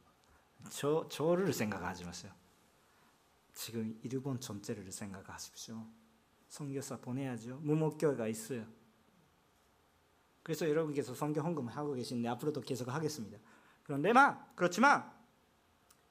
저 0.70 1.08
저를 1.10 1.52
생각하지 1.52 2.06
마세요. 2.06 2.32
지금 3.54 4.00
일본 4.04 4.40
전체를 4.40 4.92
생각하십시오. 4.92 5.84
선교사 6.48 6.96
보내야죠. 6.98 7.58
무목교회가 7.64 8.28
있어요. 8.28 8.68
그래서 10.44 10.70
여러분께서 10.70 11.16
성경 11.16 11.48
헌금을 11.48 11.76
하고 11.76 11.94
계신데 11.96 12.30
앞으로도 12.30 12.62
계속 12.62 12.88
하겠습니다. 12.88 13.40
그런데 13.90 14.14
막 14.14 14.56
그렇지만 14.56 15.12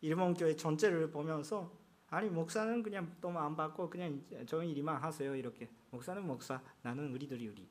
일본 0.01 0.35
교회 0.35 0.57
전체를 0.57 1.13
보면서 1.13 1.73
아니 2.11 2.29
목사는 2.29 2.83
그냥 2.83 3.17
또안 3.21 3.55
받고 3.55 3.89
그냥 3.89 4.21
좋은 4.47 4.67
일이만 4.67 5.01
하세요 5.01 5.33
이렇게. 5.37 5.71
목사는 5.91 6.27
목사 6.27 6.61
나는 6.83 7.13
우리들이 7.13 7.47
우리. 7.47 7.69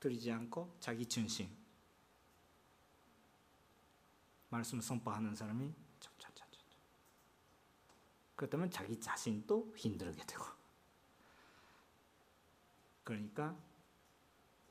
드리지 0.00 0.32
않고 0.32 0.74
자기 0.80 1.06
중심. 1.06 1.48
말씀 4.48 4.80
선포하는 4.80 5.32
사람이 5.32 5.72
그렇다면 8.34 8.72
자기 8.72 8.98
자신도 8.98 9.74
힘들게 9.76 10.20
되고. 10.26 10.44
그러니까 13.04 13.56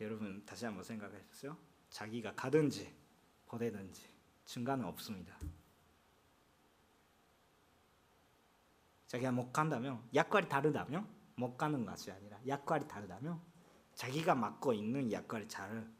여러분 0.01 0.43
다시 0.45 0.65
한번 0.65 0.83
생각해 0.83 1.23
보세요. 1.23 1.70
자기가 1.91 2.33
가든지 2.33 2.93
보내든지 3.45 4.09
중간은 4.45 4.85
없습니다. 4.85 5.37
자기가 9.07 9.31
못 9.31 9.51
간다면 9.51 10.01
역할이 10.13 10.47
다르다면 10.47 11.07
못 11.35 11.57
가는 11.57 11.85
것이 11.85 12.11
아니라 12.11 12.39
역할이 12.47 12.87
다르다면 12.87 13.41
자기가 13.93 14.35
맡고 14.35 14.73
있는 14.73 15.11
역할을 15.11 15.47
잘 15.49 15.91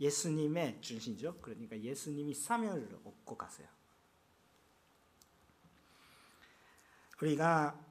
예수님의 0.00 0.80
중심죠. 0.80 1.40
그러니까 1.40 1.78
예수님이 1.78 2.32
사명을 2.32 3.00
얻고 3.04 3.36
가세요. 3.36 3.68
우리가 7.20 7.84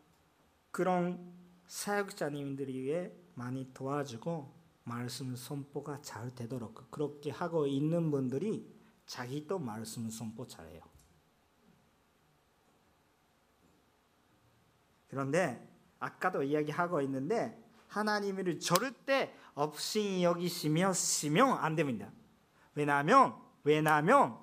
그런 0.72 1.36
사역자님들이 1.68 2.82
위해 2.82 3.12
많이 3.34 3.74
도와주고 3.74 4.57
말씀 4.88 5.36
선포가 5.36 6.02
잘 6.02 6.34
되도록 6.34 6.90
그렇게 6.90 7.30
하고 7.30 7.68
있는 7.68 8.10
분들이 8.10 8.74
자기도 9.06 9.60
말씀 9.60 10.10
선포 10.10 10.48
잘해요. 10.48 10.82
그런데 15.10 15.68
아까도 16.00 16.42
이야기하고 16.42 17.02
있는데 17.02 17.62
하나님을 17.88 18.60
절대 18.60 19.36
없이 19.54 20.24
여기시며 20.24 20.94
시면 20.94 21.58
안 21.58 21.76
됩니다. 21.76 22.10
왜냐하면 22.74 23.36
왜냐하면 23.64 24.38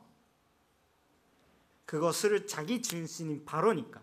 그것을 1.86 2.46
자기 2.46 2.82
중심인 2.82 3.44
바로니까. 3.46 4.02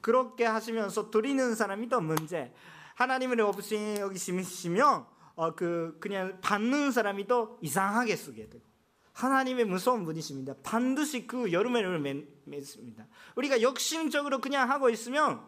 그렇게 0.00 0.44
하시면서 0.44 1.10
드리는 1.10 1.54
사람이 1.54 1.88
더 1.88 2.00
문제. 2.00 2.52
하나님을 2.94 3.40
없이 3.42 3.96
여기시면 4.00 5.11
어, 5.42 5.56
그 5.56 5.96
그냥 5.98 6.40
받는 6.40 6.92
사람이 6.92 7.26
더 7.26 7.58
이상하게 7.60 8.14
쓰게 8.14 8.48
되고 8.48 8.64
하나님의 9.12 9.64
무서운 9.64 10.04
분이십니다. 10.04 10.54
반드시 10.62 11.26
그 11.26 11.50
여름에를 11.50 11.98
맺습니다. 12.44 13.08
우리가 13.34 13.60
욕심적으로 13.60 14.40
그냥 14.40 14.70
하고 14.70 14.88
있으면 14.88 15.44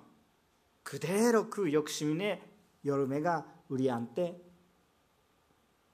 그대로 0.82 1.48
그 1.48 1.72
욕심의 1.72 2.42
여름에가 2.84 3.46
우리한테 3.68 4.44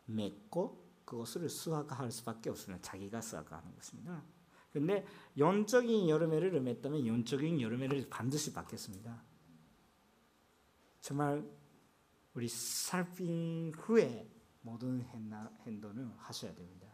맺고 0.06 0.82
그것을 1.04 1.50
수확할 1.50 2.10
수밖에 2.10 2.48
없습니다. 2.48 2.82
자기가 2.82 3.20
수확하는 3.20 3.74
것입니다. 3.74 4.24
근데 4.72 5.04
영적인 5.36 6.08
여름에를 6.08 6.58
맺다면 6.58 7.06
영적인 7.06 7.60
여름에를 7.60 8.08
반드시 8.08 8.54
받겠습니다. 8.54 9.22
정말 11.02 11.59
우리 12.34 12.48
살핀 12.48 13.72
후에 13.76 14.30
모든 14.62 15.02
행동을 15.66 16.10
하셔야 16.18 16.54
됩니다. 16.54 16.86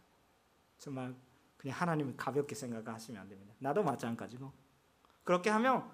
정말 0.78 1.14
그냥 1.56 1.76
하나님을 1.80 2.16
가볍게 2.16 2.54
생각하시면 2.54 3.20
안 3.20 3.28
됩니다. 3.28 3.54
나도 3.58 3.82
마찬가지고 3.82 4.52
그렇게 5.24 5.50
하면 5.50 5.90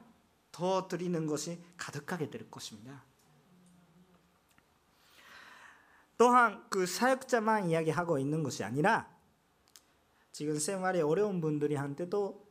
더 0.50 0.86
드리는 0.86 1.26
것이 1.26 1.62
가득하게 1.76 2.30
될 2.30 2.50
것입니다. 2.50 3.04
또한 6.18 6.64
그 6.68 6.86
사역자만 6.86 7.70
이야기하고 7.70 8.18
있는 8.18 8.42
것이 8.42 8.62
아니라 8.62 9.10
지금 10.30 10.58
생활이 10.58 11.00
어려운 11.00 11.40
분들한테도 11.40 12.46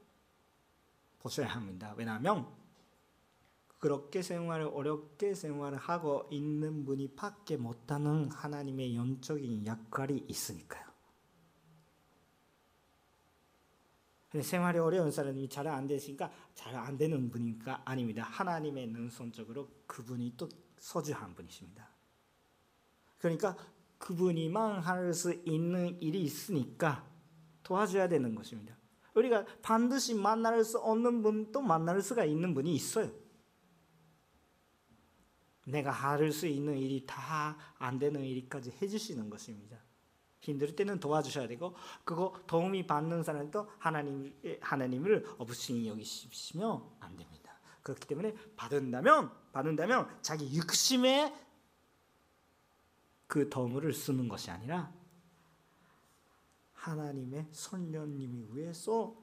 보셔야 1.19 1.47
합니다. 1.47 1.93
왜냐하면 1.95 2.51
그렇게 3.81 4.21
생활을 4.21 4.67
어렵게 4.67 5.33
생활을 5.33 5.77
하고 5.79 6.29
있는 6.31 6.85
분이 6.85 7.15
밖에 7.15 7.57
못하는 7.57 8.29
하나님의 8.29 8.95
영적인 8.95 9.65
역할이 9.65 10.23
있으니까요. 10.27 10.85
생활이 14.39 14.77
어려운 14.77 15.11
사람이 15.11 15.49
잘 15.49 15.67
안 15.67 15.87
되시니까 15.87 16.31
잘 16.53 16.75
안 16.75 16.95
되는 16.95 17.31
분이니까 17.31 17.81
아닙니다. 17.83 18.23
하나님의 18.23 18.87
능선적으로 18.87 19.67
그분이 19.87 20.35
또 20.37 20.47
서주한 20.77 21.33
분이십니다. 21.33 21.89
그러니까 23.17 23.57
그분이만 23.97 24.79
할 24.79 25.11
수 25.13 25.33
있는 25.33 25.99
일이 26.01 26.21
있으니까 26.21 27.03
도와줘야 27.63 28.07
되는 28.07 28.35
것입니다. 28.35 28.77
우리가 29.15 29.43
반드시 29.63 30.13
만날 30.13 30.63
수 30.63 30.77
없는 30.77 31.23
분도 31.23 31.61
만날 31.61 31.99
수가 32.03 32.25
있는 32.25 32.53
분이 32.53 32.73
있어요. 32.75 33.20
내가 35.71 35.91
할 35.91 36.31
수 36.31 36.47
있는 36.47 36.77
일이 36.77 37.05
다 37.05 37.57
안 37.77 37.97
되는 37.97 38.23
일까지 38.23 38.71
해주시는 38.81 39.29
것입니다. 39.29 39.77
힘들 40.39 40.75
때는 40.75 40.99
도와주셔야 40.99 41.47
되고 41.47 41.75
그거 42.03 42.33
도움이 42.47 42.87
받는 42.87 43.23
사람도 43.23 43.69
하나님 43.77 44.33
하나님을 44.61 45.35
없이 45.37 45.87
여기시면 45.87 46.83
안 46.99 47.15
됩니다. 47.15 47.53
그렇기 47.83 48.07
때문에 48.07 48.35
받는다면 48.55 49.31
받는다면 49.51 50.19
자기 50.21 50.55
육심에 50.55 51.33
그 53.27 53.49
도움을 53.49 53.93
쓰는 53.93 54.27
것이 54.27 54.51
아니라 54.51 54.93
하나님의 56.73 57.47
선녀님이 57.51 58.47
위해서 58.51 59.15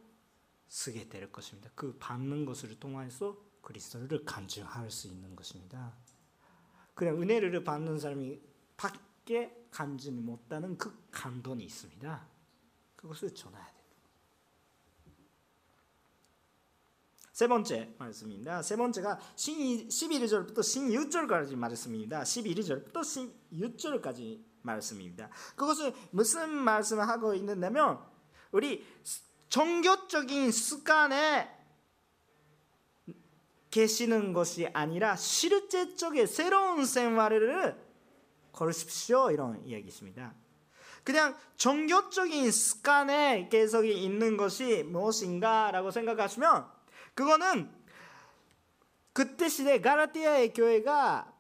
쓰게 0.69 1.09
될 1.09 1.31
것입니다. 1.33 1.71
그 1.75 1.97
받는 1.99 2.45
것을 2.45 2.79
통해서 2.79 3.37
그리스도를 3.63 4.25
간증할 4.25 4.91
수 4.91 5.09
있는 5.09 5.35
것입니다. 5.35 5.97
그냥 6.99 7.23
은혜를 7.23 7.63
받는 7.63 8.01
사람이 8.01 8.41
밖에 8.77 9.57
간지는 9.71 10.27
못하는 10.27 10.77
그 10.77 10.93
감동이 11.13 11.63
있습니다. 11.63 12.27
그것을 12.97 13.33
전해야 13.33 13.65
돼요. 13.65 13.85
세 17.31 17.47
번째 17.47 17.95
말씀입니다. 17.99 18.63
세 18.63 18.75
번째가 18.75 19.17
11절부터 19.37 20.59
16절까지 20.59 21.55
말씀입니다. 21.55 22.23
11절부터 22.25 23.31
16절까지 23.53 24.43
말씀입니다. 24.63 25.31
그것은 25.55 25.93
무슨 26.11 26.51
말씀을 26.51 27.07
하고 27.07 27.33
있는냐면 27.33 28.05
우리 28.51 28.85
종교적인 29.49 30.51
습관에 30.51 31.58
계시는 33.71 34.33
것이 34.33 34.69
아니라 34.73 35.16
실제적인 35.16 36.27
새로운 36.27 36.85
생활을 36.85 37.77
걸으십시오 38.53 39.31
이런 39.31 39.64
이야기입니다. 39.64 40.35
그냥 41.05 41.37
종교적인 41.57 42.51
습관에 42.51 43.49
계속 43.51 43.87
있는 43.87 44.37
것이 44.37 44.83
무엇인가라고 44.83 45.91
생각하시면 45.91 46.66
그거는 47.14 47.71
그때 49.12 49.49
시대 49.49 49.81
가라티아의 49.81 50.53
교회가 50.53 51.33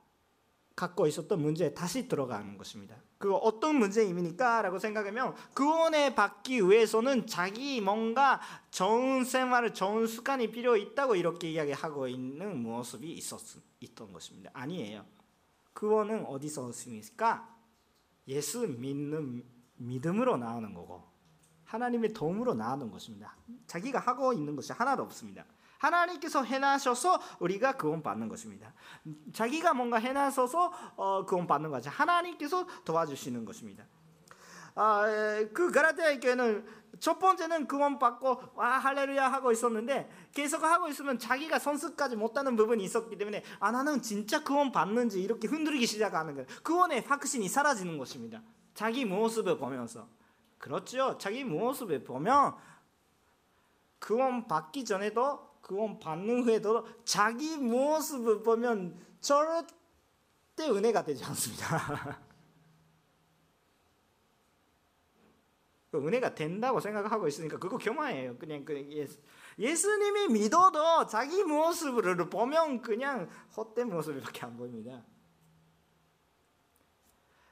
갖고 0.74 1.06
있었던 1.06 1.40
문제에 1.40 1.74
다시 1.74 2.08
들어가는 2.08 2.56
것입니다. 2.56 2.96
그 3.18 3.34
어떤 3.34 3.76
문제입니까 3.76 4.62
라고 4.62 4.78
생각하면 4.78 5.34
구원에 5.52 6.14
받기 6.14 6.68
위해서는 6.68 7.26
자기 7.26 7.80
뭔가 7.80 8.40
좋은 8.70 9.24
생활을 9.24 9.74
좋은 9.74 10.06
습관이 10.06 10.52
필요 10.52 10.76
있다고 10.76 11.16
이렇게 11.16 11.50
이야기하고 11.50 12.06
있는 12.06 12.62
모습이 12.62 13.12
있었 13.12 13.40
있던 13.80 14.12
것입니다. 14.12 14.50
아니에요. 14.54 15.04
구원은 15.72 16.26
어디서 16.26 16.66
얻습니까? 16.66 17.56
예수 18.28 18.66
믿는 18.66 19.44
믿음으로 19.76 20.36
나오는 20.36 20.72
거고 20.74 21.04
하나님의 21.64 22.12
도움으로 22.12 22.54
나오는 22.54 22.90
것입니다. 22.90 23.36
자기가 23.66 23.98
하고 23.98 24.32
있는 24.32 24.56
것이 24.56 24.72
하나도 24.72 25.02
없습니다. 25.02 25.44
하나님께서 25.78 26.42
해나셔서 26.42 27.20
우리가 27.38 27.76
구원 27.76 28.02
받는 28.02 28.28
것입니다. 28.28 28.74
자기가 29.32 29.74
뭔가 29.74 29.98
해나셔서 29.98 30.72
어, 30.96 31.24
구원 31.24 31.46
받는 31.46 31.70
거지. 31.70 31.88
하나님께서 31.88 32.66
도와주시는 32.84 33.44
것입니다. 33.44 33.84
아, 34.74 35.02
그 35.52 35.72
가라테아 35.72 36.20
교회는 36.20 36.64
첫 37.00 37.18
번째는 37.18 37.66
구원 37.66 37.98
받고 37.98 38.42
와 38.54 38.78
할렐루야 38.78 39.30
하고 39.32 39.52
있었는데 39.52 40.08
계속 40.32 40.62
하고 40.62 40.88
있으면 40.88 41.18
자기가 41.18 41.58
선수까지 41.58 42.16
못하는 42.16 42.56
부분이 42.56 42.82
있었기 42.84 43.16
때문에 43.18 43.42
아 43.60 43.70
나는 43.70 44.02
진짜 44.02 44.42
구원 44.42 44.72
받는지 44.72 45.20
이렇게 45.20 45.48
흔들기 45.48 45.86
시작하는 45.86 46.34
거예요. 46.34 46.46
구원의 46.62 47.02
확신이 47.02 47.48
사라지는 47.48 47.98
것입니다. 47.98 48.42
자기 48.74 49.04
모습을 49.04 49.58
보면서 49.58 50.08
그렇죠. 50.58 51.18
자기 51.18 51.44
모습을 51.44 52.04
보면 52.04 52.54
구원 53.98 54.46
받기 54.46 54.84
전에도 54.84 55.47
구원 55.60 55.98
받는 55.98 56.44
후에도 56.44 56.86
자기 57.04 57.56
모습을 57.56 58.42
보면 58.42 58.98
절대 59.20 60.68
은혜가 60.68 61.04
되지 61.04 61.24
않습니다. 61.24 62.18
그 65.90 66.06
은혜가 66.06 66.34
된다고 66.34 66.80
생각하고 66.80 67.26
있으니까 67.28 67.58
그거 67.58 67.78
교만이에요. 67.78 68.36
그냥 68.36 68.64
그 68.64 68.74
예수, 68.90 69.18
예수님이 69.58 70.28
믿어도 70.28 71.06
자기 71.06 71.42
모습을 71.42 72.28
보면 72.28 72.82
그냥 72.82 73.28
헛된 73.56 73.88
모습밖에 73.88 74.44
안 74.44 74.56
보입니다. 74.56 75.02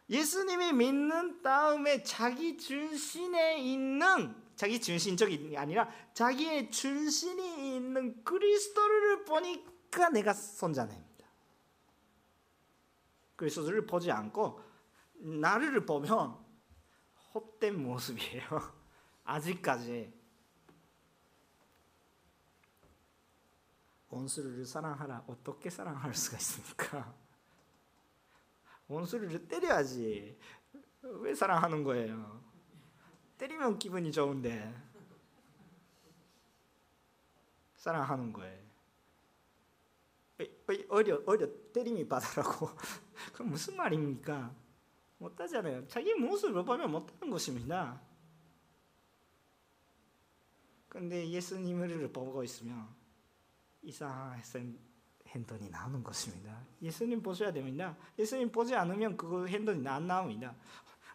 예수님이 0.09 0.73
믿는 0.73 1.43
다음에 1.43 2.03
자기 2.03 2.57
중심에 2.57 3.59
있는 3.59 4.35
자기 4.57 4.81
중심적이 4.81 5.55
아니라 5.57 5.89
자기의 6.15 6.71
중심이 6.71 7.77
있는 7.77 8.25
그리스도를 8.25 9.25
보니까 9.27 10.09
내가 10.09 10.33
손자냅니다. 10.33 11.27
그리스도를 13.37 13.87
보지 13.87 14.11
않고 14.11 14.61
나를 15.19 15.85
보면 15.85 16.39
헛된 17.35 17.83
모습이에요. 17.83 18.75
아직까지 19.25 20.15
원수를 24.09 24.65
사랑하라 24.65 25.25
어떻게 25.27 25.69
사랑할 25.69 26.15
수가 26.15 26.39
있습니까? 26.39 27.15
원수를 28.89 29.47
때려야지 29.49 30.39
왜 31.03 31.35
사랑하는 31.35 31.85
거예요? 31.85 32.46
때리면 33.39 33.79
기분이 33.79 34.13
좋은데 34.13 34.75
사랑하는 37.77 38.33
거예요. 38.33 38.67
어려 40.89 41.23
어려 41.27 41.47
때림이 41.73 42.09
받으라고 42.09 42.69
그럼 43.33 43.51
무슨 43.51 43.77
말입니까? 43.77 44.55
못하잖아요. 45.19 45.87
자기 45.87 46.15
모습을 46.15 46.65
보면 46.65 46.91
못하는 46.91 47.31
것입니다. 47.31 48.01
근데 50.89 51.29
예수님을 51.31 52.11
보고 52.13 52.43
있으면 52.43 52.89
이상한 53.83 54.43
행동이 55.29 55.69
나오는 55.69 56.03
것입니다. 56.03 56.59
예수님 56.81 57.23
보셔야 57.23 57.53
됩니다. 57.53 57.97
예수님 58.19 58.51
보지 58.51 58.75
않으면 58.75 59.17
그거 59.17 59.47
행동이 59.47 59.87
안 59.87 60.07
나옵니다. 60.07 60.55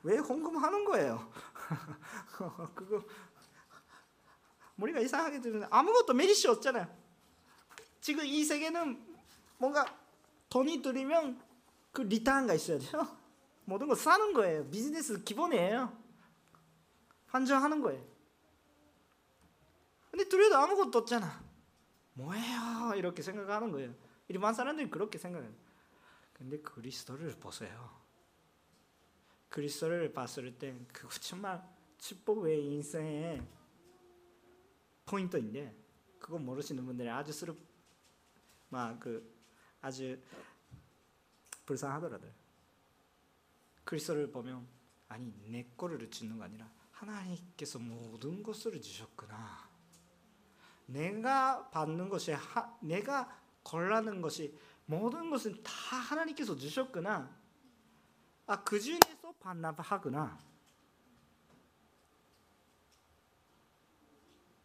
왜 0.03 0.17
헌금하는 0.17 0.85
거예요? 0.85 1.31
그거 2.75 3.03
머리가 4.75 4.99
이상하게 4.99 5.41
들는 5.41 5.67
아무것도 5.69 6.13
메리트 6.13 6.47
없잖아요. 6.47 6.87
지금 7.99 8.25
이 8.25 8.43
세계는 8.43 9.05
뭔가 9.57 9.85
돈이 10.49 10.81
들이면 10.81 11.41
그 11.91 12.01
리타가 12.01 12.53
있어야 12.55 12.79
돼요. 12.79 13.17
모든 13.65 13.87
거 13.87 13.95
사는 13.95 14.33
거예요. 14.33 14.67
비즈니스 14.69 15.23
기본이에요. 15.23 15.95
환전하는 17.27 17.81
거예요. 17.81 18.03
근데 20.09 20.27
들여도 20.27 20.57
아무것도 20.57 20.97
없잖아. 20.99 21.41
뭐예요? 22.13 22.93
이렇게 22.95 23.21
생각하는 23.21 23.71
거예요. 23.71 23.93
일반 24.27 24.53
사람들이 24.53 24.89
그렇게 24.89 25.17
생각해요. 25.17 25.51
근데 26.33 26.59
그리스도를 26.59 27.35
보세요. 27.39 28.00
그리스도를 29.51 30.13
봤을 30.13 30.57
때 30.57 30.73
그거 30.93 31.09
정말 31.19 31.61
축복의 31.97 32.65
인생의 32.65 33.45
포인트인데 35.05 35.75
그거 36.19 36.39
모르시는 36.39 36.85
분들이 36.85 37.09
아주 37.09 37.33
스럽 37.33 37.57
막그 38.69 39.29
아주 39.81 40.17
불쌍하더라고요. 41.65 42.31
그리스도를 43.83 44.31
보면 44.31 44.65
아니 45.09 45.33
내 45.47 45.67
거를 45.75 46.09
주는 46.09 46.37
거 46.37 46.45
아니라 46.45 46.71
하나님께서 46.91 47.77
모든 47.77 48.41
것을 48.41 48.81
주셨구나. 48.81 49.69
내가 50.85 51.69
받는 51.71 52.07
것이 52.07 52.31
하, 52.31 52.77
내가 52.79 53.37
걸라는 53.65 54.21
것이 54.21 54.57
모든 54.85 55.29
것은 55.29 55.61
다 55.61 55.97
하나님께서 55.97 56.55
주셨구나. 56.55 57.40
아, 58.47 58.63
그 58.63 58.79
중에서 58.79 59.33
반납하구나. 59.39 60.37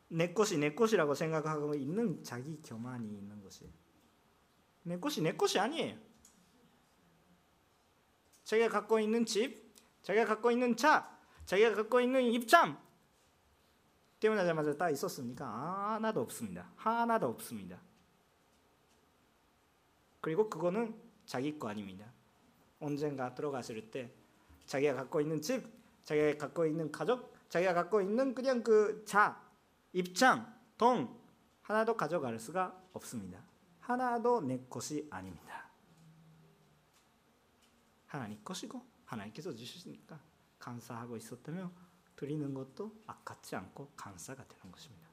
내 0.09 0.33
것이 0.33 0.59
내 0.59 0.74
것이라고 0.74 1.14
생각하고 1.14 1.74
있는 1.74 2.22
자기 2.22 2.61
교만이 2.62 3.09
있는 3.09 3.43
것이 3.43 3.70
내 4.83 4.99
것이 4.99 5.20
내 5.20 5.33
것이 5.33 5.59
아니에요. 5.59 5.99
자기가 8.45 8.68
갖고 8.68 9.01
있는 9.01 9.27
집, 9.27 9.74
자기가 10.03 10.27
갖고 10.27 10.53
있는 10.53 10.77
차, 10.77 11.18
자기가 11.47 11.74
갖고 11.74 12.01
있는 12.01 12.22
입장 12.22 12.81
태어나자마자 14.20 14.77
다 14.77 14.89
있었습니까? 14.91 15.95
하나도 15.95 16.20
없습니다. 16.20 16.72
하나도 16.77 17.27
없습니다. 17.27 17.81
그리고 20.20 20.49
그거는 20.49 21.01
자기 21.27 21.59
거 21.59 21.68
아닙니다. 21.68 22.12
언젠가 22.81 23.35
들어갔을 23.35 23.91
때 23.91 24.12
자기가 24.66 24.95
갖고 24.95 25.20
있는 25.20 25.41
집, 25.41 25.64
자기가 26.05 26.37
갖고 26.37 26.66
있는 26.66 26.91
가족, 26.91 27.35
자기가 27.49 27.74
갖고 27.74 28.01
있는 28.01 28.35
그냥 28.35 28.62
그 28.62 29.05
자, 29.05 29.41
입장, 29.93 30.55
돈 30.77 31.09
하나도 31.62 31.97
가져갈 31.97 32.39
수가 32.39 32.81
없습니다. 32.93 33.41
하나도 33.81 34.43
내 34.43 34.61
것이 34.68 35.07
아닙니다. 35.11 35.68
하나님 38.07 38.43
것이고 38.45 38.85
하나님께서 39.05 39.55
주시니까 39.55 40.18
감사하고 40.59 41.16
있었다면 41.16 41.70
드리는 42.16 42.53
것도 42.55 42.93
아깝지 43.07 43.57
않고 43.57 43.93
감사가 43.97 44.47
되는 44.49 44.72
것입니다. 44.72 45.07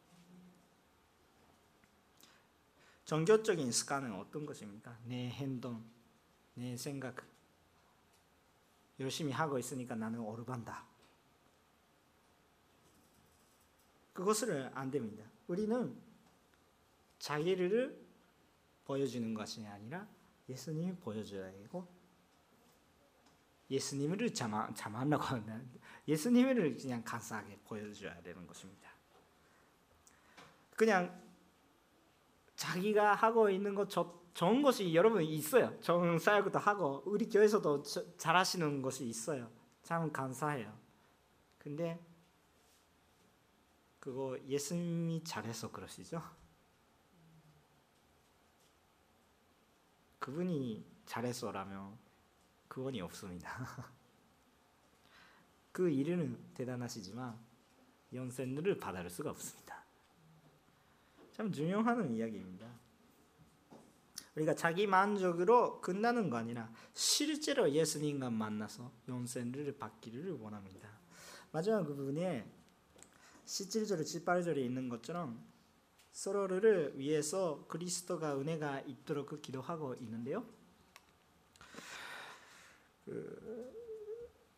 종교적인 3.05 3.71
습관은 3.71 4.13
어떤 4.13 4.45
것입니까? 4.45 4.97
내 5.05 5.29
행동, 5.29 5.83
내 6.53 6.77
생각, 6.77 7.15
열심히 8.99 9.31
하고 9.31 9.57
있으니까 9.57 9.95
나는 9.95 10.19
오르반다. 10.19 10.85
그것을 14.13 14.71
안 14.75 14.91
됩니다. 14.91 15.23
우리는 15.47 15.99
자기를 17.19 18.03
보여주는 18.85 19.33
것이 19.33 19.65
아니라 19.65 20.07
예수님이 20.49 20.95
보여줘야 20.97 21.51
되고 21.51 21.87
예수님을 23.69 24.33
자마, 24.33 24.71
자만하고 24.73 25.23
하는 25.23 25.67
예수님을 26.07 26.77
그냥 26.77 27.03
감사하게 27.03 27.59
보여줘야 27.63 28.21
되는 28.21 28.45
것입니다. 28.45 28.91
그냥 30.75 31.21
자기가 32.55 33.15
하고 33.15 33.49
있는 33.49 33.73
것 33.73 33.89
저, 33.89 34.22
좋은 34.33 34.61
것이 34.61 34.95
여러분 34.95 35.21
있어요. 35.21 35.79
좋은 35.81 36.17
사역도 36.17 36.57
하고 36.57 37.03
우리 37.05 37.29
교회에서도 37.29 37.83
저, 37.83 38.17
잘하시는 38.17 38.81
것이 38.81 39.05
있어요. 39.05 39.49
참 39.83 40.11
감사해요. 40.11 40.73
근데 41.59 41.99
그거 43.99 44.37
예수님이 44.47 45.23
잘해서 45.23 45.71
그러시죠? 45.71 46.21
그분이 50.19 50.85
잘해서라면 51.05 51.97
그원이 52.67 53.01
없습니다. 53.01 53.49
그 55.71 55.89
일은 55.89 56.37
대단하시지만 56.53 57.37
연세를 58.13 58.77
받을 58.77 59.09
수가 59.09 59.31
없습니다. 59.31 59.83
참 61.31 61.51
중요한 61.51 62.13
이야기입니다. 62.15 62.82
우리가 64.35 64.55
자기 64.55 64.87
만족으로 64.87 65.79
끝나는 65.81 66.29
거 66.29 66.37
아니라 66.37 66.71
실제로 66.93 67.71
예수님과 67.71 68.31
만나서 68.31 68.91
연세를 69.07 69.77
받기를 69.77 70.31
원합니다. 70.31 70.89
마지막 71.51 71.83
그 71.83 71.95
부분에 71.95 72.49
17절, 73.45 74.01
18절에 74.01 74.57
있는 74.57 74.89
것처럼 74.89 75.43
서로를 76.11 76.97
위해서 76.97 77.65
그리스도가 77.67 78.39
은혜가 78.39 78.81
있도록 78.81 79.41
기도하고 79.41 79.95
있는데요. 79.95 80.45
그, 83.05 83.73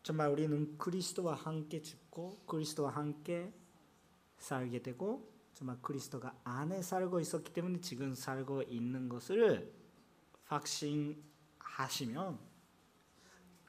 정말 0.03 0.29
우리는 0.29 0.77
그리스도와 0.77 1.33
함께 1.33 1.81
죽고 1.81 2.43
그리스도와 2.45 2.91
함께 2.91 3.51
살게 4.37 4.81
되고 4.83 5.34
정말 5.55 5.81
그리스도가 5.81 6.37
안에 6.43 6.81
살고 6.81 7.21
있었기 7.21 7.53
때문에 7.53 7.79
지금 7.79 8.13
살고 8.13 8.63
있는 8.63 9.07
것을 9.07 9.73
확신하시면 10.43 12.37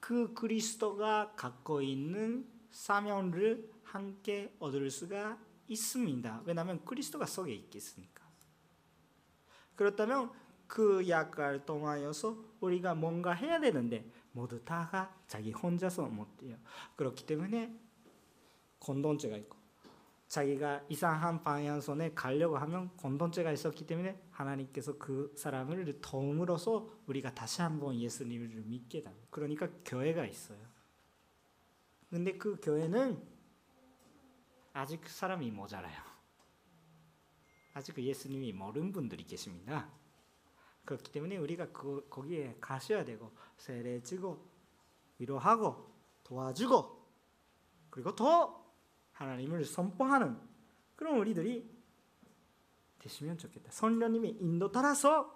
그 0.00 0.34
그리스도가 0.34 1.32
갖고 1.36 1.80
있는 1.80 2.50
사명을 2.70 3.70
함께 3.84 4.54
얻을 4.58 4.90
수가 4.90 5.38
있습니다. 5.68 6.42
왜냐하면 6.44 6.84
그리스도가 6.84 7.24
속에 7.24 7.54
있겠으니까. 7.54 8.26
그렇다면 9.76 10.32
그 10.66 11.08
약을 11.08 11.66
통하여서 11.66 12.36
우리가 12.60 12.96
뭔가 12.96 13.32
해야 13.32 13.60
되는데 13.60 14.10
모두 14.32 14.62
다가 14.64 15.16
자기 15.28 15.52
혼자서 15.52 16.06
못해요. 16.08 16.56
그렇기 16.96 17.26
때문에 17.26 17.78
공동체가 18.80 19.36
있고 19.36 19.55
자기가 20.28 20.84
이상한 20.88 21.42
방향선에 21.42 22.14
가려고 22.14 22.58
하면 22.58 22.88
공동체가 22.96 23.52
있었기 23.52 23.86
때문에 23.86 24.20
하나님께서 24.30 24.98
그 24.98 25.32
사람을 25.36 26.00
도움으로써 26.00 26.88
우리가 27.06 27.32
다시 27.32 27.62
한번 27.62 27.94
예수님을 27.94 28.48
믿게 28.64 29.02
되 29.02 29.14
그러니까 29.30 29.68
교회가 29.84 30.26
있어요. 30.26 30.58
근데 32.10 32.36
그 32.36 32.58
교회는 32.60 33.22
아직 34.72 35.08
사람이 35.08 35.50
모자라요. 35.52 35.96
아직 37.72 37.98
예수님이 37.98 38.52
모르는 38.52 38.92
분들이 38.92 39.24
계십니다. 39.24 39.90
그렇기 40.84 41.12
때문에 41.12 41.36
우리가 41.36 41.72
그, 41.72 42.06
거기에 42.08 42.56
가셔야 42.60 43.04
되고 43.04 43.32
세례지고 43.58 44.44
위로하고 45.18 45.92
도와주고 46.24 47.06
그리고 47.90 48.14
더 48.14 48.65
하나님을 49.16 49.64
선포하는 49.64 50.38
그런 50.94 51.18
우리들이 51.18 51.68
되시면 52.98 53.38
좋겠다. 53.38 53.70
성령님의 53.70 54.32
인도 54.40 54.70
따라서 54.70 55.34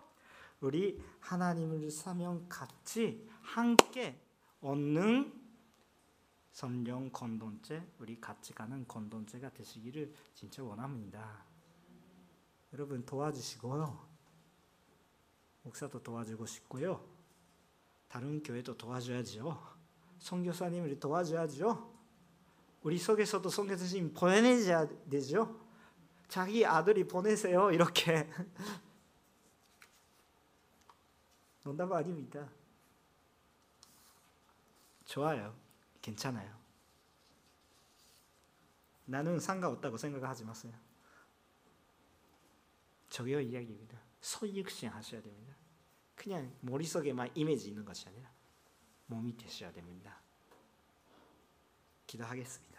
우리 0.60 1.02
하나님을 1.20 1.90
사명 1.90 2.46
같이 2.48 3.26
함께 3.42 4.20
얻는 4.60 5.40
성령 6.52 7.10
공동체, 7.10 7.86
우리 7.98 8.20
같이 8.20 8.52
가는 8.52 8.84
공동체가 8.86 9.50
되시기를 9.50 10.12
진짜 10.34 10.62
원합니다. 10.62 11.44
여러분 12.72 13.04
도와주시고요. 13.06 14.08
목사도 15.62 16.02
도와주고 16.02 16.44
싶고요. 16.44 17.02
다른 18.08 18.42
교회도 18.42 18.76
도와줘야죠. 18.76 19.58
선교사님을 20.18 21.00
도와줘야죠. 21.00 21.99
우리 22.82 22.98
속에서도 22.98 23.48
선교사님 23.48 24.14
보내줘야 24.14 24.88
되죠. 25.08 25.60
자기 26.28 26.64
아들이 26.64 27.06
보내세요. 27.06 27.70
이렇게 27.72 28.30
농담 31.62 31.92
아닙니다. 31.92 32.48
좋아요. 35.04 35.54
괜찮아요. 36.00 36.58
나는 39.04 39.40
상관없다고 39.40 39.96
생각하지 39.96 40.44
마세요. 40.44 40.72
저기요 43.08 43.40
이야기입니다. 43.40 43.98
소육신 44.20 44.88
하셔야 44.88 45.20
됩니다. 45.20 45.54
그냥 46.14 46.54
머릿속에만 46.60 47.30
이미지 47.34 47.68
있는 47.68 47.84
것이 47.84 48.08
아니라 48.08 48.30
몸이 49.06 49.36
되셔야 49.36 49.72
됩니다. 49.72 50.20
기도하겠습니다. 52.06 52.69